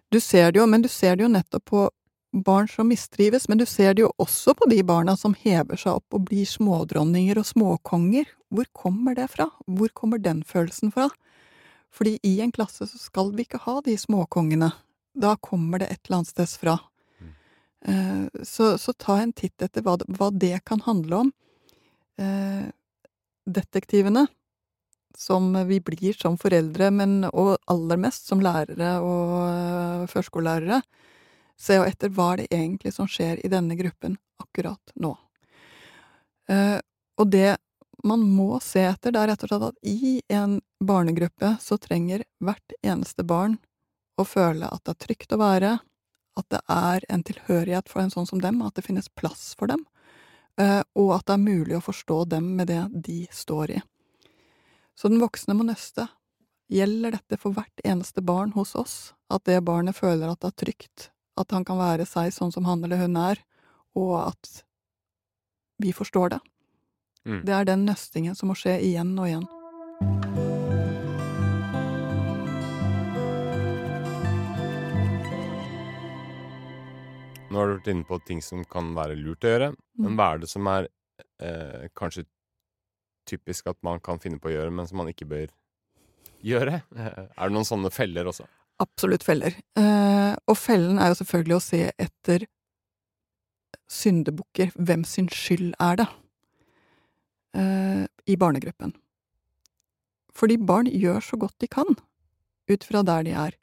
du 0.08 0.18
ser 0.24 0.52
det 0.52 0.62
jo, 0.62 0.66
men 0.66 0.82
du 0.82 0.88
ser 0.90 1.18
det 1.18 1.26
jo 1.26 1.32
nettopp 1.32 1.66
på 1.68 1.84
barn 2.32 2.68
som 2.68 2.88
mistrives, 2.88 3.48
men 3.48 3.58
du 3.58 3.66
ser 3.66 3.94
det 3.94 4.04
jo 4.04 4.12
også 4.20 4.54
på 4.58 4.68
de 4.70 4.82
barna 4.86 5.16
som 5.16 5.34
hever 5.38 5.80
seg 5.80 6.00
opp 6.00 6.16
og 6.16 6.26
blir 6.28 6.46
smådronninger 6.48 7.40
og 7.40 7.48
småkonger. 7.48 8.28
Hvor 8.52 8.68
kommer 8.76 9.16
det 9.16 9.30
fra? 9.32 9.48
Hvor 9.66 9.92
kommer 9.96 10.20
den 10.20 10.42
følelsen 10.44 10.92
fra? 10.92 11.08
Fordi 11.94 12.18
i 12.22 12.38
en 12.44 12.52
klasse 12.52 12.86
så 12.86 13.00
skal 13.00 13.32
vi 13.36 13.46
ikke 13.46 13.62
ha 13.64 13.78
de 13.84 13.96
småkongene. 13.98 14.70
Da 15.18 15.34
kommer 15.40 15.80
det 15.80 15.90
et 15.90 16.00
eller 16.04 16.20
annet 16.20 16.32
sted 16.32 16.56
fra. 16.60 16.76
Mm. 17.18 17.30
Eh, 17.92 18.42
så, 18.44 18.74
så, 18.78 18.92
ta 18.92 19.18
en 19.22 19.32
titt 19.32 19.62
etter 19.64 19.82
hva 19.82 19.96
det, 19.98 20.08
hva 20.18 20.28
det 20.30 20.58
kan 20.68 20.84
handle 20.84 21.24
om. 21.24 21.32
Eh, 22.20 22.68
detektivene 23.48 24.26
som 25.18 25.66
vi 25.66 25.80
blir 25.80 26.12
som 26.14 26.36
foreldre, 26.38 26.90
men 26.94 27.24
og 27.32 27.56
aller 27.70 27.98
mest 27.98 28.28
som 28.28 28.42
lærere 28.44 28.98
og 29.02 29.32
uh, 29.42 30.04
førskolelærere, 30.10 30.78
se 31.58 31.78
etter 31.82 32.12
hva 32.14 32.34
det 32.38 32.48
egentlig 32.50 32.92
som 32.94 33.08
skjer 33.10 33.40
i 33.44 33.50
denne 33.50 33.76
gruppen 33.78 34.16
akkurat 34.42 34.92
nå. 34.94 35.14
Uh, 36.48 36.78
og 37.18 37.32
det 37.32 37.58
man 38.06 38.22
må 38.22 38.60
se 38.62 38.84
etter, 38.86 39.12
det 39.12 39.20
er 39.20 39.32
rett 39.32 39.42
og 39.42 39.50
slett 39.50 39.66
at 39.72 39.88
i 39.90 40.20
en 40.30 40.60
barnegruppe 40.78 41.56
så 41.60 41.80
trenger 41.82 42.22
hvert 42.38 42.76
eneste 42.80 43.26
barn 43.26 43.58
å 44.18 44.24
føle 44.24 44.70
at 44.70 44.84
det 44.86 44.94
er 44.94 45.04
trygt 45.06 45.34
å 45.34 45.40
være, 45.42 45.72
at 46.38 46.46
det 46.54 46.60
er 46.70 47.06
en 47.10 47.24
tilhørighet 47.26 47.90
for 47.90 48.04
en 48.04 48.14
sånn 48.14 48.28
som 48.30 48.42
dem, 48.42 48.62
at 48.62 48.78
det 48.78 48.86
finnes 48.86 49.10
plass 49.18 49.50
for 49.58 49.70
dem, 49.70 49.82
Eh, 50.58 50.82
og 50.98 51.12
at 51.14 51.28
det 51.28 51.36
er 51.36 51.44
mulig 51.44 51.76
å 51.78 51.84
forstå 51.84 52.22
dem 52.34 52.54
med 52.58 52.70
det 52.72 52.82
de 53.06 53.20
står 53.30 53.76
i. 53.78 53.82
Så 54.98 55.10
den 55.10 55.22
voksne 55.22 55.54
må 55.54 55.66
nøste. 55.68 56.08
Gjelder 56.68 57.14
dette 57.14 57.38
for 57.40 57.54
hvert 57.56 57.84
eneste 57.86 58.24
barn 58.24 58.50
hos 58.56 58.74
oss, 58.76 58.96
at 59.32 59.46
det 59.48 59.62
barnet 59.64 59.96
føler 59.96 60.28
at 60.28 60.42
det 60.42 60.50
er 60.50 60.58
trygt, 60.64 61.08
at 61.38 61.54
han 61.54 61.66
kan 61.66 61.78
være 61.80 62.06
seg 62.08 62.32
sånn 62.34 62.52
som 62.54 62.66
han 62.68 62.82
eller 62.84 63.00
hun 63.04 63.16
er, 63.20 63.40
og 63.98 64.14
at 64.28 64.62
vi 65.78 65.94
forstår 65.94 66.34
det? 66.36 66.40
Mm. 67.28 67.42
Det 67.46 67.54
er 67.54 67.68
den 67.68 67.84
nøstingen 67.86 68.36
som 68.38 68.50
må 68.50 68.56
skje 68.58 68.78
igjen 68.82 69.14
og 69.18 69.28
igjen. 69.28 69.46
Nå 77.48 77.60
har 77.62 77.70
du 77.70 77.78
vært 77.78 77.90
inne 77.92 78.04
på 78.08 78.18
ting 78.28 78.42
som 78.44 78.64
kan 78.68 78.90
være 78.96 79.16
lurt 79.16 79.46
å 79.46 79.54
gjøre, 79.54 79.70
men 79.98 80.12
mm. 80.12 80.18
hva 80.18 80.32
er 80.34 80.42
det 80.42 80.50
som 80.50 80.68
er 80.68 80.90
eh, 81.40 81.86
kanskje 81.96 82.26
typisk 83.28 83.70
at 83.72 83.78
man 83.84 84.02
kan 84.04 84.20
finne 84.20 84.40
på 84.40 84.50
å 84.50 84.54
gjøre, 84.54 84.72
men 84.74 84.88
som 84.88 85.00
man 85.00 85.08
ikke 85.12 85.28
bør 85.28 85.48
gjøre? 86.44 86.82
Er 86.98 87.48
det 87.48 87.54
noen 87.54 87.66
sånne 87.68 87.92
feller 87.92 88.28
også? 88.30 88.46
Absolutt 88.78 89.24
feller. 89.26 89.56
Eh, 89.78 90.34
og 90.46 90.56
fellen 90.58 91.00
er 91.02 91.10
jo 91.10 91.18
selvfølgelig 91.18 91.56
å 91.56 91.64
se 91.64 91.80
etter 91.98 92.46
syndebukker. 93.90 94.70
Hvem 94.76 95.04
sin 95.08 95.28
skyld 95.32 95.72
er 95.82 95.98
det? 96.02 96.08
Eh, 97.58 98.04
I 98.06 98.36
barnegruppen. 98.38 98.94
Fordi 100.38 100.58
barn 100.62 100.86
gjør 100.86 101.24
så 101.24 101.38
godt 101.40 101.56
de 101.58 101.66
kan, 101.66 101.96
ut 102.70 102.84
fra 102.86 103.02
der 103.02 103.26
de 103.26 103.34
er. 103.34 103.56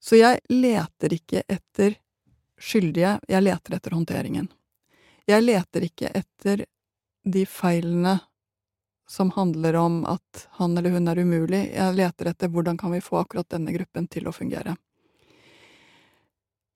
Så 0.00 0.18
jeg 0.20 0.42
leter 0.52 1.14
ikke 1.16 1.42
etter 1.48 1.96
skyldige, 2.60 3.16
jeg 3.30 3.44
leter 3.46 3.78
etter 3.78 3.96
håndteringen. 3.96 4.50
Jeg 5.28 5.44
leter 5.44 5.86
ikke 5.88 6.10
etter 6.16 6.66
de 7.28 7.44
feilene 7.48 8.18
som 9.08 9.30
handler 9.30 9.76
om 9.80 10.02
at 10.06 10.48
han 10.60 10.76
eller 10.78 10.92
hun 10.92 11.08
er 11.08 11.18
umulig, 11.18 11.62
jeg 11.72 11.96
leter 11.96 12.28
etter 12.30 12.50
hvordan 12.52 12.76
kan 12.76 12.92
vi 12.92 13.00
få 13.00 13.22
akkurat 13.22 13.48
denne 13.48 13.72
gruppen 13.72 14.06
til 14.12 14.28
å 14.28 14.34
fungere. 14.36 14.76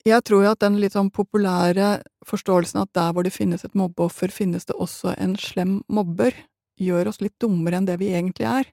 Jeg 0.02 0.24
tror 0.26 0.42
jo 0.42 0.50
at 0.50 0.62
den 0.64 0.80
litt 0.82 0.96
sånn 0.96 1.12
populære 1.14 2.00
forståelsen 2.26 2.80
at 2.80 2.90
der 2.96 3.12
hvor 3.14 3.22
det 3.22 3.34
finnes 3.34 3.62
et 3.62 3.76
mobbeoffer, 3.78 4.32
finnes 4.34 4.66
det 4.66 4.74
også 4.74 5.12
en 5.14 5.36
slem 5.38 5.76
mobber, 5.86 6.34
gjør 6.80 7.12
oss 7.12 7.20
litt 7.22 7.36
dummere 7.38 7.78
enn 7.78 7.86
det 7.86 8.00
vi 8.00 8.10
egentlig 8.16 8.48
er. 8.48 8.72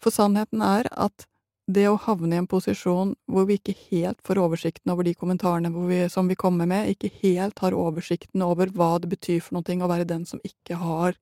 For 0.00 0.14
sannheten 0.14 0.62
er 0.64 0.88
at 0.94 1.26
det 1.70 1.84
å 1.90 1.98
havne 2.00 2.34
i 2.38 2.40
en 2.40 2.48
posisjon 2.50 3.12
hvor 3.30 3.46
vi 3.50 3.58
ikke 3.58 3.76
helt 3.90 4.22
får 4.26 4.40
oversikten 4.42 4.94
over 4.94 5.06
de 5.06 5.14
kommentarene 5.18 5.70
vi, 5.90 6.00
som 6.08 6.30
vi 6.30 6.38
kommer 6.38 6.70
med, 6.70 6.94
ikke 6.94 7.12
helt 7.20 7.60
har 7.60 7.76
oversikten 7.76 8.42
over 8.46 8.72
hva 8.74 8.94
det 9.02 9.10
betyr 9.12 9.42
for 9.44 9.58
noe 9.58 9.84
å 9.84 9.90
være 9.90 10.08
den 10.08 10.24
som 10.26 10.40
ikke 10.46 10.80
har 10.80 11.18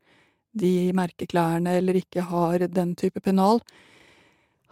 de 0.59 0.91
merkeklærne 0.97 1.79
eller 1.79 2.00
ikke 2.00 2.27
har 2.31 2.67
den 2.73 2.95
type 2.99 3.23
pennal, 3.25 3.62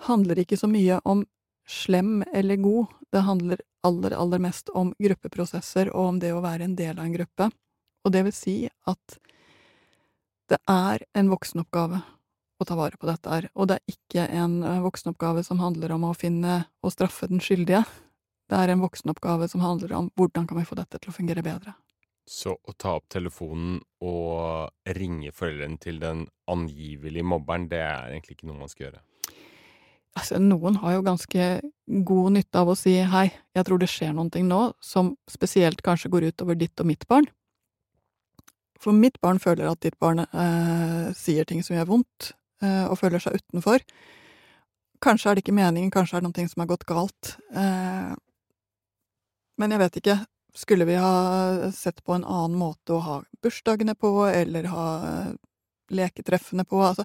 handler 0.09 0.43
ikke 0.43 0.59
så 0.61 0.69
mye 0.71 1.01
om 1.05 1.25
slem 1.67 2.21
eller 2.35 2.61
god, 2.63 2.93
det 3.13 3.25
handler 3.27 3.63
aller, 3.87 4.15
aller 4.15 4.43
mest 4.43 4.69
om 4.75 4.93
gruppeprosesser 4.99 5.91
og 5.95 6.11
om 6.11 6.19
det 6.23 6.33
å 6.35 6.43
være 6.45 6.67
en 6.67 6.77
del 6.79 6.99
av 6.99 7.07
en 7.07 7.15
gruppe. 7.15 7.49
Og 8.07 8.13
det 8.15 8.23
vil 8.27 8.35
si 8.35 8.57
at 8.87 9.17
det 10.51 10.59
er 10.71 11.03
en 11.19 11.31
voksenoppgave 11.33 12.03
å 12.59 12.65
ta 12.65 12.77
vare 12.79 12.99
på 13.01 13.09
dette 13.09 13.31
her. 13.31 13.49
Og 13.55 13.69
det 13.69 13.79
er 13.81 13.97
ikke 13.97 14.27
en 14.31 14.61
eh, 14.65 14.83
voksenoppgave 14.85 15.43
som 15.45 15.61
handler 15.61 15.97
om 15.97 16.07
å 16.09 16.15
finne 16.17 16.63
og 16.83 16.95
straffe 16.95 17.29
den 17.31 17.43
skyldige. 17.43 17.83
Det 18.47 18.59
er 18.59 18.73
en 18.73 18.85
voksenoppgave 18.85 19.49
som 19.51 19.65
handler 19.65 19.97
om 19.99 20.11
hvordan 20.17 20.47
kan 20.47 20.61
vi 20.61 20.69
få 20.69 20.79
dette 20.79 21.01
til 21.01 21.11
å 21.11 21.17
fungere 21.17 21.45
bedre. 21.45 21.75
Så 22.27 22.57
å 22.57 22.73
ta 22.75 22.97
opp 22.99 23.07
telefonen 23.13 23.79
og 24.03 24.73
ringe 24.99 25.31
foreldrene 25.35 25.79
til 25.83 26.01
den 26.03 26.25
angivelige 26.51 27.27
mobberen, 27.27 27.69
det 27.71 27.83
er 27.85 28.11
egentlig 28.11 28.37
ikke 28.37 28.49
noe 28.51 28.65
man 28.65 28.73
skal 28.73 28.89
gjøre? 28.89 29.03
Altså, 30.17 30.41
noen 30.41 30.79
har 30.81 30.97
jo 30.97 31.05
ganske 31.07 31.47
god 32.09 32.35
nytte 32.35 32.63
av 32.63 32.73
å 32.73 32.79
si 32.79 32.97
hei, 33.05 33.27
jeg 33.55 33.69
tror 33.69 33.79
det 33.79 33.91
skjer 33.93 34.15
noen 34.17 34.33
ting 34.33 34.49
nå 34.49 34.63
som 34.83 35.13
spesielt 35.31 35.85
kanskje 35.85 36.11
går 36.11 36.31
utover 36.33 36.59
ditt 36.59 36.81
og 36.83 36.89
mitt 36.89 37.05
barn. 37.07 37.29
For 38.81 38.97
mitt 38.97 39.21
barn 39.23 39.39
føler 39.41 39.69
at 39.71 39.85
ditt 39.85 39.99
barn 40.01 40.25
eh, 40.25 41.13
sier 41.17 41.47
ting 41.49 41.63
som 41.65 41.77
gjør 41.77 41.93
vondt, 41.93 42.33
Eh, 42.65 42.87
og 42.89 42.97
føler 43.01 43.21
seg 43.21 43.37
utenfor. 43.41 43.85
Kanskje 45.05 45.31
er 45.31 45.37
det 45.37 45.45
ikke 45.45 45.57
meningen, 45.57 45.93
kanskje 45.93 46.17
er 46.17 46.25
det 46.25 46.31
noe 46.31 46.49
som 46.49 46.63
har 46.63 46.71
gått 46.71 46.87
galt. 46.89 47.37
Eh, 47.53 48.15
men 49.61 49.75
jeg 49.75 49.83
vet 49.83 50.01
ikke. 50.01 50.17
Skulle 50.57 50.87
vi 50.89 50.95
ha 50.97 51.73
sett 51.73 52.05
på 52.05 52.15
en 52.17 52.25
annen 52.25 52.57
måte 52.59 52.97
å 52.97 53.03
ha 53.05 53.17
bursdagene 53.45 53.95
på, 53.95 54.11
eller 54.27 54.71
ha 54.73 54.87
eh, 55.09 55.33
leketreffene 55.93 56.65
på? 56.65 56.81
Altså 56.81 57.05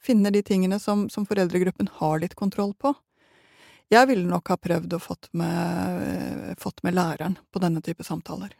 finne 0.00 0.32
de 0.32 0.42
tingene 0.44 0.78
som, 0.80 1.08
som 1.12 1.26
foreldregruppen 1.28 1.88
har 2.00 2.20
litt 2.20 2.36
kontroll 2.36 2.74
på. 2.74 2.92
Jeg 3.90 4.06
ville 4.06 4.28
nok 4.28 4.52
ha 4.52 4.56
prøvd 4.60 4.94
å 4.96 5.02
fått 5.02 5.30
med, 5.36 6.54
fått 6.60 6.84
med 6.86 6.94
læreren 6.94 7.38
på 7.50 7.62
denne 7.62 7.82
type 7.84 8.04
samtaler 8.06 8.54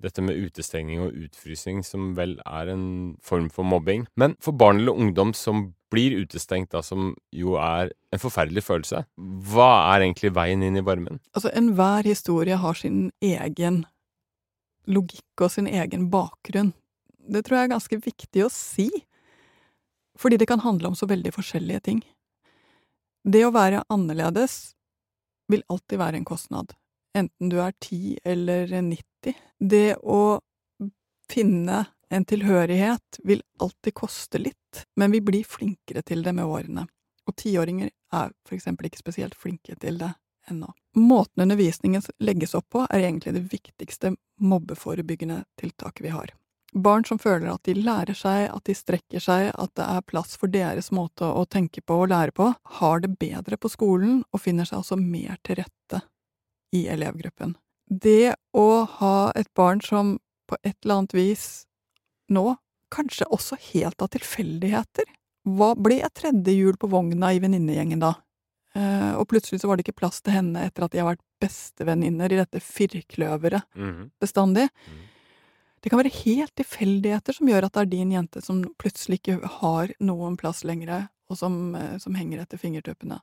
dette 0.00 0.22
med 0.24 0.38
utestengning 0.38 1.02
og 1.04 1.16
utfrysing, 1.26 1.82
som 1.86 2.14
vel 2.16 2.38
er 2.46 2.70
en 2.72 2.84
form 3.24 3.50
for 3.52 3.66
mobbing. 3.66 4.06
Men 4.20 4.36
for 4.42 4.56
barn 4.56 4.80
eller 4.82 4.96
ungdom 4.96 5.34
som 5.36 5.70
blir 5.90 6.14
utestengt, 6.22 6.70
da, 6.72 6.82
som 6.86 7.12
jo 7.34 7.56
er 7.60 7.90
en 8.14 8.22
forferdelig 8.22 8.62
følelse, 8.66 9.04
hva 9.50 9.70
er 9.92 10.04
egentlig 10.06 10.32
veien 10.36 10.62
inn 10.62 10.78
i 10.78 10.84
varmen? 10.86 11.18
Altså, 11.34 11.50
enhver 11.56 12.06
historie 12.06 12.58
har 12.62 12.78
sin 12.78 13.10
egen 13.20 13.84
logikk 14.90 15.44
og 15.44 15.52
sin 15.52 15.68
egen 15.70 16.08
bakgrunn. 16.12 16.72
Det 17.30 17.44
tror 17.46 17.58
jeg 17.58 17.68
er 17.68 17.74
ganske 17.74 18.00
viktig 18.06 18.46
å 18.46 18.52
si, 18.54 18.88
fordi 20.18 20.38
det 20.40 20.48
kan 20.50 20.62
handle 20.62 20.92
om 20.92 20.98
så 20.98 21.08
veldig 21.10 21.34
forskjellige 21.34 21.84
ting. 21.90 22.04
Det 23.26 23.42
å 23.44 23.54
være 23.54 23.84
annerledes 23.92 24.76
vil 25.50 25.66
alltid 25.68 26.00
være 26.00 26.20
en 26.20 26.28
kostnad 26.28 26.72
enten 27.16 27.50
du 27.50 27.58
er 27.62 27.74
ti 27.82 28.18
eller 28.24 28.68
90. 28.70 29.04
Det 29.58 29.96
å 30.00 30.40
finne 31.30 31.84
en 32.10 32.24
tilhørighet 32.24 33.20
vil 33.22 33.42
alltid 33.58 33.94
koste 33.94 34.38
litt, 34.38 34.86
men 34.96 35.12
vi 35.14 35.20
blir 35.20 35.44
flinkere 35.44 36.02
til 36.02 36.24
det 36.26 36.32
med 36.34 36.48
årene. 36.48 36.86
Og 37.28 37.36
tiåringer 37.38 37.90
er 38.12 38.32
for 38.48 38.56
eksempel 38.56 38.88
ikke 38.88 39.02
spesielt 39.02 39.36
flinke 39.38 39.76
til 39.78 40.00
det 40.00 40.10
ennå. 40.50 40.72
Måten 40.98 41.42
undervisningen 41.42 42.02
legges 42.18 42.56
opp 42.58 42.70
på, 42.74 42.86
er 42.90 43.04
egentlig 43.04 43.36
det 43.36 43.46
viktigste 43.52 44.14
mobbeforebyggende 44.40 45.44
tiltaket 45.60 46.04
vi 46.04 46.14
har. 46.14 46.34
Barn 46.72 47.04
som 47.04 47.18
føler 47.18 47.50
at 47.50 47.64
de 47.66 47.74
lærer 47.74 48.14
seg, 48.14 48.46
at 48.50 48.66
de 48.66 48.74
strekker 48.78 49.22
seg, 49.22 49.48
at 49.58 49.72
det 49.78 49.86
er 49.86 50.06
plass 50.06 50.36
for 50.38 50.50
deres 50.50 50.90
måte 50.94 51.26
å 51.26 51.42
tenke 51.50 51.82
på 51.82 52.02
og 52.04 52.12
lære 52.12 52.34
på, 52.34 52.52
har 52.78 53.02
det 53.02 53.16
bedre 53.18 53.58
på 53.58 53.70
skolen 53.70 54.22
og 54.30 54.42
finner 54.42 54.68
seg 54.68 54.82
også 54.82 54.98
mer 54.98 55.38
til 55.46 55.58
rette 55.62 56.04
i 56.74 56.86
elevgruppen. 56.90 57.56
Det 57.90 58.34
å 58.54 58.66
ha 59.00 59.14
et 59.34 59.48
barn 59.58 59.80
som 59.82 60.18
på 60.48 60.56
et 60.62 60.76
eller 60.84 61.00
annet 61.00 61.14
vis 61.14 61.46
nå, 62.30 62.54
kanskje 62.94 63.26
også 63.30 63.58
helt 63.72 64.02
av 64.02 64.10
tilfeldigheter, 64.14 65.06
hva 65.50 65.72
ble 65.78 66.00
tredje 66.14 66.54
hjul 66.54 66.76
på 66.78 66.90
vogna 66.90 67.32
i 67.34 67.40
venninnegjengen 67.42 68.02
da? 68.02 68.14
Eh, 68.74 69.14
og 69.18 69.26
plutselig 69.30 69.60
så 69.62 69.70
var 69.70 69.78
det 69.78 69.86
ikke 69.88 69.98
plass 69.98 70.20
til 70.22 70.36
henne 70.36 70.62
etter 70.68 70.86
at 70.86 70.92
de 70.94 71.00
har 71.02 71.08
vært 71.12 71.24
bestevenninner 71.42 72.30
i 72.30 72.38
dette 72.38 72.60
firkløveret 72.62 73.62
Mhm. 73.74 74.10
bestandig. 74.22 74.68
Mhm. 74.86 75.06
Det 75.82 75.90
kan 75.90 75.98
være 75.98 76.12
helt 76.24 76.54
tilfeldigheter 76.54 77.34
som 77.34 77.48
gjør 77.48 77.64
at 77.64 77.72
det 77.72 77.80
er 77.80 77.86
din 77.86 78.10
jente 78.12 78.42
som 78.42 78.62
plutselig 78.78 79.18
ikke 79.18 79.40
har 79.48 79.88
noen 79.98 80.36
plass 80.36 80.62
lenger, 80.62 81.08
og 81.30 81.36
som, 81.38 81.74
eh, 81.74 81.98
som 81.98 82.14
henger 82.14 82.40
etter 82.42 82.58
fingertuppene. 82.58 83.20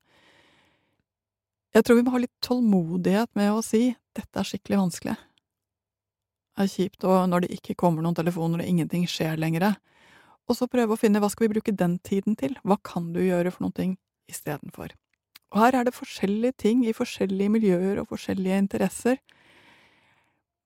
Jeg 1.77 1.85
tror 1.85 1.99
vi 1.99 2.03
må 2.07 2.11
ha 2.15 2.19
litt 2.23 2.33
tålmodighet 2.41 3.29
med 3.37 3.51
å 3.53 3.61
si 3.61 3.91
dette 4.17 4.39
er 4.41 4.47
skikkelig 4.49 4.79
vanskelig. 4.79 5.13
Det 6.57 6.63
er 6.63 6.69
kjipt 6.71 7.03
og 7.05 7.27
når 7.29 7.43
det 7.43 7.49
ikke 7.53 7.75
kommer 7.77 8.01
noen 8.01 8.15
telefoner 8.17 8.63
og 8.63 8.69
ingenting 8.71 9.03
skjer 9.05 9.37
lenger. 9.37 9.75
Og 10.49 10.57
så 10.57 10.65
prøve 10.71 10.95
å 10.95 10.97
finne 10.97 11.21
hva 11.21 11.29
skal 11.29 11.45
vi 11.45 11.51
bruke 11.53 11.75
den 11.77 11.99
tiden 12.01 12.33
til, 12.39 12.55
hva 12.65 12.79
kan 12.81 13.11
du 13.13 13.19
gjøre 13.21 13.51
for 13.53 13.67
noen 13.67 13.75
ting 13.77 13.91
istedenfor. 14.31 14.95
Og 15.53 15.59
her 15.61 15.77
er 15.77 15.85
det 15.85 15.93
forskjellige 15.93 16.57
ting 16.63 16.81
i 16.87 16.95
forskjellige 16.97 17.53
miljøer 17.53 18.01
og 18.01 18.09
forskjellige 18.09 18.57
interesser. 18.63 19.19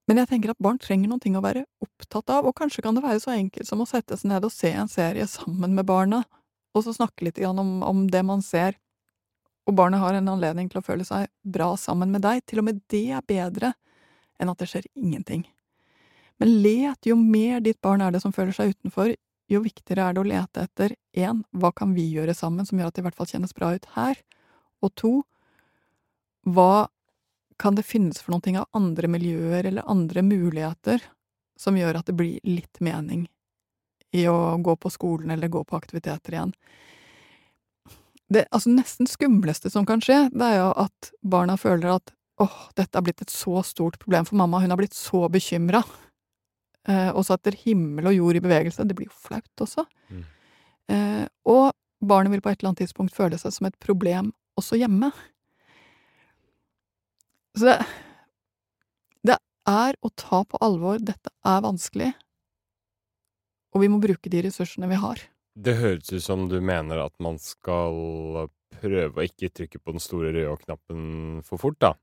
Men 0.08 0.22
jeg 0.22 0.30
tenker 0.32 0.54
at 0.54 0.64
barn 0.64 0.80
trenger 0.80 1.12
noen 1.12 1.22
ting 1.26 1.36
å 1.36 1.44
være 1.44 1.66
opptatt 1.84 2.32
av, 2.32 2.48
og 2.48 2.56
kanskje 2.56 2.86
kan 2.86 2.96
det 2.96 3.04
være 3.04 3.20
så 3.20 3.34
enkelt 3.36 3.68
som 3.68 3.84
å 3.84 3.90
sette 3.90 4.16
seg 4.16 4.32
ned 4.32 4.48
og 4.48 4.56
se 4.56 4.72
en 4.72 4.90
serie 4.92 5.28
sammen 5.28 5.76
med 5.76 5.90
barna, 5.92 6.24
og 6.72 6.88
så 6.88 6.96
snakke 6.96 7.28
litt 7.28 7.44
om, 7.44 7.82
om 7.84 8.08
det 8.08 8.24
man 8.24 8.40
ser, 8.46 8.80
og 9.70 9.78
barnet 9.78 10.02
har 10.02 10.18
en 10.18 10.30
anledning 10.32 10.70
til 10.72 10.82
å 10.82 10.86
føle 10.86 11.06
seg 11.06 11.30
bra 11.44 11.74
sammen 11.78 12.12
med 12.14 12.24
deg. 12.26 12.42
Til 12.50 12.62
og 12.62 12.68
med 12.70 12.82
det 12.92 13.08
er 13.14 13.26
bedre 13.28 13.74
enn 14.42 14.50
at 14.50 14.62
det 14.62 14.70
skjer 14.72 14.88
ingenting. 14.98 15.46
Men 16.42 16.56
let, 16.64 17.06
jo 17.06 17.16
mer 17.20 17.62
ditt 17.62 17.82
barn 17.86 18.02
er 18.02 18.14
det 18.14 18.24
som 18.24 18.34
føler 18.34 18.56
seg 18.58 18.74
utenfor, 18.74 19.14
jo 19.52 19.60
viktigere 19.62 20.08
er 20.08 20.16
det 20.16 20.22
å 20.24 20.30
lete 20.30 20.64
etter 20.66 20.96
én, 21.14 21.44
hva 21.52 21.70
kan 21.76 21.94
vi 21.94 22.08
gjøre 22.10 22.34
sammen 22.34 22.66
som 22.66 22.80
gjør 22.80 22.90
at 22.90 22.98
det 22.98 23.04
i 23.04 23.06
hvert 23.06 23.20
fall 23.20 23.30
kjennes 23.30 23.54
bra 23.54 23.74
ut 23.76 23.86
her, 23.98 24.18
og 24.82 24.94
to, 24.98 25.12
hva 26.50 26.88
kan 27.62 27.78
det 27.78 27.86
finnes 27.86 28.18
for 28.24 28.34
noen 28.34 28.46
ting 28.48 28.58
av 28.58 28.72
andre 28.74 29.10
miljøer 29.12 29.68
eller 29.70 29.90
andre 29.92 30.24
muligheter 30.26 31.04
som 31.60 31.78
gjør 31.78 32.00
at 32.00 32.10
det 32.10 32.18
blir 32.18 32.40
litt 32.48 32.82
mening 32.82 33.28
i 34.18 34.26
å 34.28 34.58
gå 34.58 34.76
på 34.82 34.90
skolen 34.90 35.30
eller 35.36 35.52
gå 35.52 35.62
på 35.68 35.78
aktiviteter 35.78 36.34
igjen? 36.34 36.56
Det 38.32 38.46
altså 38.56 38.72
nesten 38.72 39.10
skumleste 39.10 39.70
som 39.74 39.86
kan 39.88 40.02
skje, 40.04 40.30
det 40.32 40.46
er 40.54 40.62
jo 40.62 40.70
at 40.86 41.12
barna 41.20 41.58
føler 41.60 41.98
at 41.98 42.14
åh, 42.42 42.60
dette 42.78 42.96
har 42.98 43.04
blitt 43.06 43.22
et 43.22 43.34
så 43.34 43.62
stort 43.68 44.00
problem 44.02 44.26
for 44.28 44.40
mamma, 44.40 44.62
hun 44.64 44.72
har 44.72 44.80
blitt 44.80 44.96
så 44.98 45.26
bekymra, 45.32 45.84
eh, 46.88 47.10
og 47.12 47.26
setter 47.28 47.58
himmel 47.66 48.10
og 48.10 48.16
jord 48.16 48.40
i 48.40 48.44
bevegelse. 48.44 48.86
Det 48.88 48.96
blir 48.98 49.10
jo 49.10 49.18
flaut 49.28 49.66
også. 49.66 49.86
Mm. 50.10 50.24
Eh, 50.96 51.26
og 51.52 51.74
barnet 52.02 52.34
vil 52.34 52.42
på 52.42 52.50
et 52.50 52.62
eller 52.62 52.72
annet 52.72 52.86
tidspunkt 52.86 53.16
føle 53.16 53.38
seg 53.38 53.54
som 53.54 53.68
et 53.70 53.78
problem 53.84 54.32
også 54.60 54.80
hjemme. 54.82 55.12
Så 57.58 57.68
det 57.68 57.78
Det 59.22 59.38
er 59.70 59.94
å 60.02 60.10
ta 60.18 60.40
på 60.44 60.58
alvor, 60.58 60.98
dette 60.98 61.30
er 61.46 61.60
vanskelig, 61.62 62.08
og 63.76 63.84
vi 63.84 63.88
må 63.88 64.00
bruke 64.02 64.32
de 64.34 64.42
ressursene 64.42 64.90
vi 64.90 64.98
har. 64.98 65.22
Det 65.56 65.76
høres 65.80 66.12
ut 66.14 66.24
som 66.24 66.48
du 66.50 66.60
mener 66.64 67.02
at 67.04 67.14
man 67.20 67.38
skal 67.42 68.48
prøve 68.82 69.20
å 69.20 69.26
ikke 69.28 69.52
trykke 69.52 69.82
på 69.82 69.96
den 69.96 70.04
store 70.04 70.32
røde 70.36 70.56
knappen 70.64 71.42
for 71.48 71.62
fort, 71.62 71.80
da. 71.84 71.96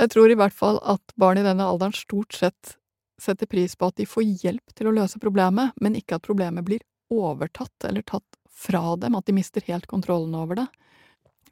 Jeg 0.00 0.12
tror 0.14 0.32
i 0.32 0.36
hvert 0.38 0.56
fall 0.56 0.78
at 0.88 1.14
barn 1.20 1.40
i 1.40 1.44
denne 1.44 1.66
alderen 1.66 1.96
stort 1.96 2.36
sett 2.36 2.76
setter 3.20 3.48
pris 3.50 3.74
på 3.76 3.90
at 3.90 3.98
de 4.00 4.06
får 4.08 4.24
hjelp 4.44 4.76
til 4.76 4.88
å 4.88 4.94
løse 4.96 5.20
problemet, 5.20 5.74
men 5.80 5.98
ikke 5.98 6.16
at 6.16 6.24
problemet 6.24 6.64
blir 6.64 6.84
overtatt 7.12 7.88
eller 7.88 8.04
tatt 8.06 8.38
fra 8.48 8.94
dem, 9.00 9.16
at 9.16 9.26
de 9.28 9.34
mister 9.36 9.64
helt 9.68 9.88
kontrollen 9.90 10.34
over 10.36 10.62
det. 10.62 10.66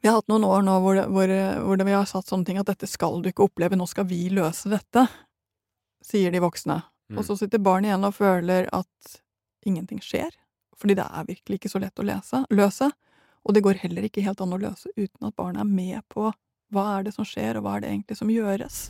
Vi 0.01 0.07
har 0.07 0.19
hatt 0.19 0.29
noen 0.31 0.47
år 0.47 0.63
nå 0.63 0.77
hvor, 0.81 1.01
hvor, 1.11 1.33
hvor 1.65 1.83
vi 1.83 1.95
har 1.95 2.07
satt 2.09 2.29
sånne 2.29 2.47
ting 2.47 2.59
at 2.61 2.69
dette 2.69 2.87
skal 2.87 3.19
du 3.21 3.29
ikke 3.29 3.49
oppleve, 3.49 3.77
nå 3.77 3.85
skal 3.89 4.07
vi 4.09 4.27
løse 4.33 4.71
dette, 4.71 5.05
sier 6.05 6.31
de 6.31 6.41
voksne. 6.41 6.79
Mm. 7.11 7.19
Og 7.19 7.25
så 7.27 7.35
sitter 7.37 7.61
barn 7.61 7.87
igjen 7.87 8.05
og 8.07 8.15
føler 8.15 8.69
at 8.75 9.17
ingenting 9.67 9.99
skjer, 10.03 10.31
fordi 10.79 10.97
det 10.99 11.05
er 11.05 11.27
virkelig 11.27 11.59
ikke 11.59 11.71
så 11.71 11.81
lett 11.83 11.99
å 11.99 12.07
lese, 12.07 12.43
løse, 12.55 12.89
og 13.45 13.55
det 13.55 13.63
går 13.65 13.81
heller 13.83 14.07
ikke 14.07 14.23
helt 14.25 14.41
an 14.43 14.55
å 14.55 14.61
løse 14.61 14.91
uten 14.95 15.29
at 15.29 15.35
barnet 15.39 15.63
er 15.63 15.69
med 15.69 16.05
på 16.11 16.29
hva 16.73 16.85
er 16.97 17.07
det 17.07 17.15
som 17.15 17.25
skjer, 17.25 17.57
og 17.57 17.65
hva 17.65 17.77
er 17.77 17.85
det 17.85 17.93
egentlig 17.93 18.19
som 18.19 18.31
gjøres. 18.31 18.89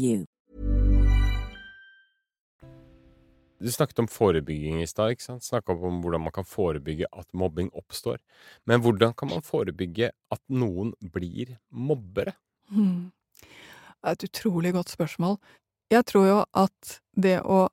you. 0.00 0.26
Du 3.60 3.68
snakket 3.72 3.98
om 3.98 4.08
forebygging 4.08 4.80
i 4.82 4.86
stad, 4.88 5.12
ikke 5.12 5.26
sant? 5.26 5.44
Snakka 5.44 5.74
om 5.76 5.98
hvordan 6.00 6.22
man 6.24 6.32
kan 6.32 6.46
forebygge 6.48 7.08
at 7.12 7.26
mobbing 7.36 7.68
oppstår. 7.76 8.16
Men 8.64 8.80
hvordan 8.80 9.12
kan 9.12 9.28
man 9.28 9.44
forebygge 9.44 10.08
at 10.32 10.40
noen 10.48 10.94
blir 11.12 11.58
mobbere? 11.68 12.32
Hmm. 12.72 13.10
Det 13.42 14.08
er 14.08 14.16
et 14.16 14.24
utrolig 14.30 14.72
godt 14.72 14.94
spørsmål. 14.94 15.36
Jeg 15.92 16.06
tror 16.08 16.26
jo 16.30 16.38
at 16.56 16.94
det 17.12 17.36
å 17.44 17.66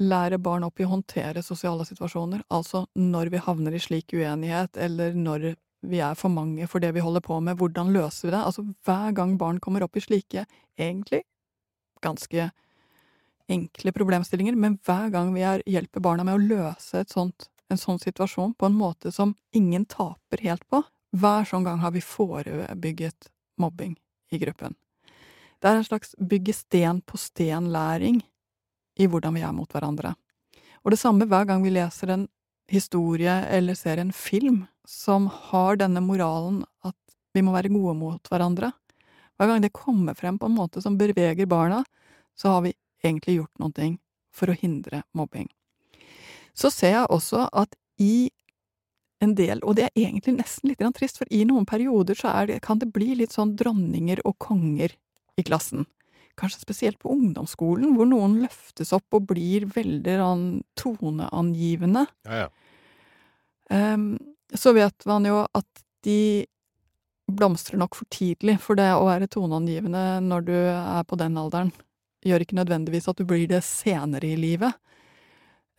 lære 0.00 0.42
barn 0.44 0.66
opp 0.68 0.80
i 0.80 0.84
å 0.84 0.92
håndtere 0.92 1.44
sosiale 1.44 1.88
situasjoner, 1.88 2.44
altså 2.52 2.84
når 3.00 3.32
vi 3.32 3.40
havner 3.40 3.76
i 3.76 3.80
slik 3.80 4.12
uenighet, 4.12 4.76
eller 4.76 5.16
når 5.16 5.54
vi 5.88 6.04
er 6.04 6.20
for 6.20 6.28
mange 6.28 6.68
for 6.68 6.84
det 6.84 6.92
vi 6.92 7.04
holder 7.04 7.24
på 7.24 7.40
med, 7.40 7.56
hvordan 7.56 7.94
løser 7.96 8.28
vi 8.28 8.36
det? 8.36 8.44
Altså 8.44 8.66
hver 8.84 9.16
gang 9.16 9.38
barn 9.40 9.60
kommer 9.60 9.88
opp 9.88 9.96
i 9.96 10.04
slike, 10.04 10.44
egentlig 10.76 11.24
ganske 12.00 12.50
enkle 13.50 13.92
problemstillinger, 13.92 14.56
men 14.56 14.78
hver 14.86 15.10
gang 15.10 15.32
vi 15.34 15.42
er, 15.46 15.62
hjelper 15.66 16.02
barna 16.04 16.24
med 16.26 16.38
å 16.38 16.42
løse 16.42 17.04
sånt, 17.10 17.48
en 17.70 17.78
sånn 17.78 18.00
situasjon 18.02 18.54
på 18.58 18.66
en 18.66 18.78
måte 18.78 19.12
som 19.14 19.34
ingen 19.54 19.84
taper 19.90 20.42
helt 20.46 20.66
på, 20.70 20.82
hver 21.14 21.46
sånn 21.46 21.66
gang 21.66 21.80
har 21.82 21.94
vi 21.94 22.02
forebygget 22.02 23.30
mobbing 23.58 23.96
i 24.30 24.38
gruppen. 24.38 24.76
Det 25.60 25.68
er 25.68 25.80
en 25.80 25.86
slags 25.86 26.14
bygge 26.16 26.54
sten 26.56 27.02
på 27.04 27.18
sten-læring 27.20 28.22
i 29.00 29.06
hvordan 29.10 29.36
vi 29.36 29.44
er 29.44 29.54
mot 29.54 29.70
hverandre. 29.70 30.14
Og 30.84 30.94
det 30.94 31.00
samme 31.00 31.26
hver 31.28 31.46
gang 31.48 31.64
vi 31.64 31.74
leser 31.74 32.14
en 32.14 32.28
historie 32.70 33.34
eller 33.50 33.76
ser 33.76 34.00
en 34.00 34.12
film 34.14 34.64
som 34.88 35.28
har 35.50 35.76
denne 35.82 36.00
moralen 36.02 36.62
at 36.86 36.96
vi 37.34 37.42
må 37.44 37.52
være 37.54 37.72
gode 37.74 37.94
mot 37.98 38.30
hverandre. 38.30 38.72
Hver 39.40 39.48
gang 39.48 39.62
det 39.64 39.72
kommer 39.72 40.12
frem 40.14 40.36
på 40.38 40.50
en 40.50 40.56
måte 40.58 40.82
som 40.84 40.98
beveger 41.00 41.46
barna, 41.48 41.80
så 42.36 42.52
har 42.52 42.66
vi 42.66 42.74
egentlig 43.00 43.38
gjort 43.38 43.62
noe 43.62 43.86
for 44.36 44.52
å 44.52 44.56
hindre 44.56 45.00
mobbing. 45.16 45.48
Så 46.52 46.68
ser 46.68 46.92
jeg 46.92 47.08
også 47.08 47.46
at 47.48 47.72
i 47.96 48.28
en 49.24 49.32
del, 49.36 49.62
og 49.64 49.78
det 49.78 49.86
er 49.86 49.96
egentlig 49.96 50.34
nesten 50.36 50.68
litt 50.68 50.84
trist, 50.96 51.16
for 51.20 51.28
i 51.32 51.46
noen 51.48 51.64
perioder 51.68 52.16
så 52.16 52.34
det, 52.48 52.60
kan 52.64 52.80
det 52.80 52.92
bli 52.92 53.14
litt 53.16 53.32
sånn 53.32 53.54
dronninger 53.56 54.20
og 54.28 54.36
konger 54.40 54.92
i 55.36 55.42
klassen. 55.46 55.86
kanskje 56.40 56.60
spesielt 56.60 56.98
på 56.98 57.10
ungdomsskolen, 57.12 57.96
hvor 57.96 58.06
noen 58.08 58.38
løftes 58.40 58.94
opp 58.96 59.12
og 59.12 59.26
blir 59.28 59.66
veldig 59.68 60.14
toneangivende, 60.74 62.06
Ja, 62.24 62.44
ja. 62.44 62.48
Um, 63.70 64.18
så 64.54 64.72
vet 64.72 65.06
man 65.06 65.24
jo 65.24 65.44
at 65.54 65.84
de 66.02 66.46
blomstrer 67.34 67.80
nok 67.80 67.96
for 67.98 68.08
tidlig, 68.12 68.58
for 68.62 68.78
det 68.78 68.88
å 68.94 69.06
være 69.08 69.30
toneangivende 69.30 70.04
når 70.24 70.46
du 70.46 70.54
er 70.56 71.04
på 71.08 71.18
den 71.20 71.38
alderen, 71.40 71.72
gjør 72.26 72.44
ikke 72.44 72.58
nødvendigvis 72.58 73.08
at 73.10 73.20
du 73.20 73.26
blir 73.28 73.46
det 73.50 73.62
senere 73.64 74.28
i 74.28 74.38
livet. 74.38 74.76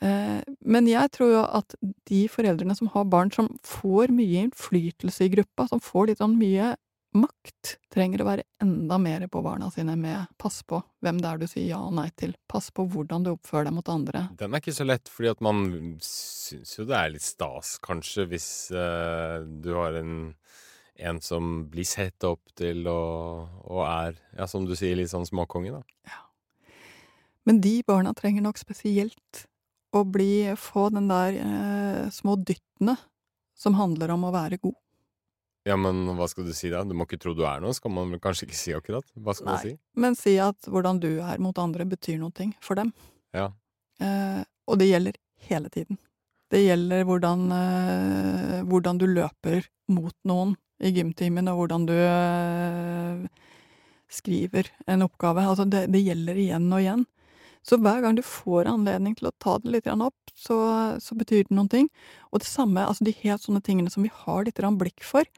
Eh, 0.02 0.42
Men 0.66 0.88
jeg 0.90 1.12
tror 1.14 1.34
jo 1.36 1.42
at 1.46 1.76
de 2.10 2.24
foreldrene 2.32 2.76
som 2.78 2.90
har 2.96 3.10
barn 3.10 3.32
som 3.34 3.52
får 3.66 4.14
mye 4.16 4.48
innflytelse 4.48 5.28
i 5.28 5.34
gruppa, 5.36 5.68
som 5.70 5.84
får 5.84 6.10
litt 6.10 6.24
sånn 6.24 6.40
mye 6.40 6.74
makt, 7.18 7.76
trenger 7.92 8.24
å 8.24 8.28
være 8.30 8.46
enda 8.64 8.98
mer 9.02 9.26
på 9.32 9.42
barna 9.44 9.68
sine 9.74 9.98
med 10.00 10.32
pass 10.40 10.62
på 10.64 10.80
hvem 11.04 11.20
det 11.20 11.28
er 11.28 11.42
du 11.42 11.48
sier 11.50 11.68
ja 11.68 11.82
og 11.84 11.96
nei 11.98 12.08
til, 12.16 12.34
pass 12.48 12.70
på 12.72 12.86
hvordan 12.88 13.26
du 13.26 13.34
oppfører 13.34 13.68
deg 13.68 13.76
mot 13.76 13.92
andre. 13.92 14.24
Den 14.40 14.56
er 14.56 14.64
ikke 14.64 14.76
så 14.76 14.88
lett, 14.88 15.12
fordi 15.12 15.32
at 15.34 15.44
man 15.44 15.66
syns 16.06 16.78
jo 16.78 16.88
det 16.88 16.98
er 16.98 17.12
litt 17.12 17.26
stas, 17.26 17.76
kanskje, 17.84 18.30
hvis 18.32 18.48
uh, 18.72 19.44
du 19.44 19.74
har 19.76 20.00
en, 20.00 20.14
en 21.02 21.22
som 21.24 21.54
blir 21.72 21.88
sett 21.88 22.24
opp 22.28 22.54
til 22.58 22.86
og, 22.90 23.48
og 23.66 23.82
er, 23.88 24.20
ja, 24.38 24.48
som 24.50 24.68
du 24.68 24.76
sier, 24.78 24.98
litt 25.00 25.12
sånn 25.12 25.28
småkonge, 25.28 25.74
da. 25.80 25.82
Ja. 26.10 26.22
Men 27.50 27.62
de 27.64 27.80
barna 27.88 28.14
trenger 28.18 28.46
nok 28.46 28.60
spesielt 28.62 29.46
å 29.92 30.04
bli, 30.08 30.54
få 30.60 30.90
den 30.94 31.10
der 31.12 31.38
eh, 31.42 32.04
små 32.14 32.38
dyttene 32.40 32.96
som 33.58 33.76
handler 33.78 34.14
om 34.14 34.30
å 34.30 34.34
være 34.34 34.62
god. 34.62 34.78
Ja, 35.68 35.76
men 35.78 36.08
hva 36.18 36.26
skal 36.30 36.48
du 36.48 36.54
si 36.58 36.72
da? 36.74 36.82
Du 36.88 36.96
må 36.98 37.06
ikke 37.06 37.20
tro 37.22 37.36
du 37.38 37.44
er 37.46 37.62
noe, 37.62 37.76
skal 37.78 37.94
man 37.94 38.16
kanskje 38.22 38.48
ikke 38.48 38.58
si 38.58 38.74
akkurat? 38.74 39.06
Hva 39.14 39.36
skal 39.38 39.52
man 39.52 39.60
si? 39.62 39.74
Men 39.94 40.18
si 40.18 40.38
at 40.42 40.70
hvordan 40.70 41.02
du 41.04 41.12
er 41.22 41.42
mot 41.44 41.58
andre 41.62 41.86
betyr 41.90 42.18
noe 42.22 42.48
for 42.66 42.80
dem. 42.80 42.94
Ja. 43.36 43.52
Eh, 44.02 44.42
og 44.66 44.82
det 44.82 44.90
gjelder 44.90 45.20
hele 45.50 45.70
tiden. 45.74 46.00
Det 46.52 46.60
gjelder 46.60 47.06
hvordan, 47.08 47.46
eh, 47.56 48.58
hvordan 48.68 49.00
du 49.00 49.08
løper 49.08 49.70
mot 49.92 50.16
noen 50.28 50.58
i 50.84 50.92
gymtimen, 50.92 51.48
og 51.48 51.62
hvordan 51.62 51.86
du 51.88 51.96
eh, 51.96 53.24
skriver 54.12 54.68
en 54.92 55.06
oppgave. 55.08 55.46
Altså, 55.48 55.66
det, 55.70 55.86
det 55.94 56.04
gjelder 56.04 56.40
igjen 56.42 56.68
og 56.74 56.84
igjen. 56.84 57.06
Så 57.64 57.78
hver 57.78 58.02
gang 58.02 58.18
du 58.18 58.24
får 58.26 58.68
anledning 58.68 59.14
til 59.16 59.30
å 59.30 59.36
ta 59.40 59.60
det 59.62 59.72
litt 59.72 59.88
opp, 59.88 60.34
så, 60.36 60.58
så 61.00 61.16
betyr 61.16 61.46
det 61.46 61.56
noen 61.56 61.70
ting. 61.70 61.90
Og 62.34 62.42
det 62.42 62.50
samme, 62.50 62.84
altså 62.84 63.06
de 63.06 63.14
helt 63.22 63.46
sånne 63.46 63.62
tingene 63.64 63.94
som 63.94 64.04
vi 64.04 64.12
har 64.12 64.48
litt 64.48 64.60
blikk 64.82 65.06
for. 65.06 65.30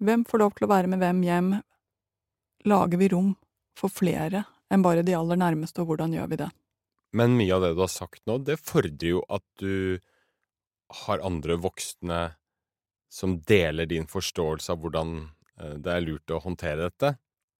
Hvem 0.00 0.24
får 0.24 0.40
lov 0.40 0.56
til 0.56 0.66
å 0.66 0.72
være 0.72 0.88
med 0.88 1.02
hvem 1.02 1.20
hjem? 1.26 1.50
Lager 2.64 2.98
vi 2.98 3.10
rom 3.12 3.34
for 3.76 3.92
flere 3.92 4.46
enn 4.70 4.82
bare 4.82 5.04
de 5.04 5.14
aller 5.16 5.36
nærmeste, 5.36 5.82
og 5.82 5.92
hvordan 5.92 6.14
gjør 6.14 6.30
vi 6.30 6.40
det? 6.40 6.48
Men 7.16 7.34
mye 7.36 7.54
av 7.56 7.64
det 7.64 7.74
du 7.74 7.82
har 7.82 7.90
sagt 7.90 8.22
nå, 8.30 8.38
det 8.46 8.60
fordrer 8.62 9.16
jo 9.16 9.22
at 9.28 9.44
du 9.60 9.98
har 10.90 11.22
andre 11.26 11.56
voksne 11.60 12.20
som 13.10 13.38
deler 13.46 13.86
din 13.90 14.06
forståelse 14.06 14.72
av 14.72 14.82
hvordan 14.82 15.16
eh, 15.60 15.76
det 15.82 15.94
er 15.94 16.04
lurt 16.04 16.30
å 16.30 16.42
håndtere 16.42 16.88
dette. 16.88 17.14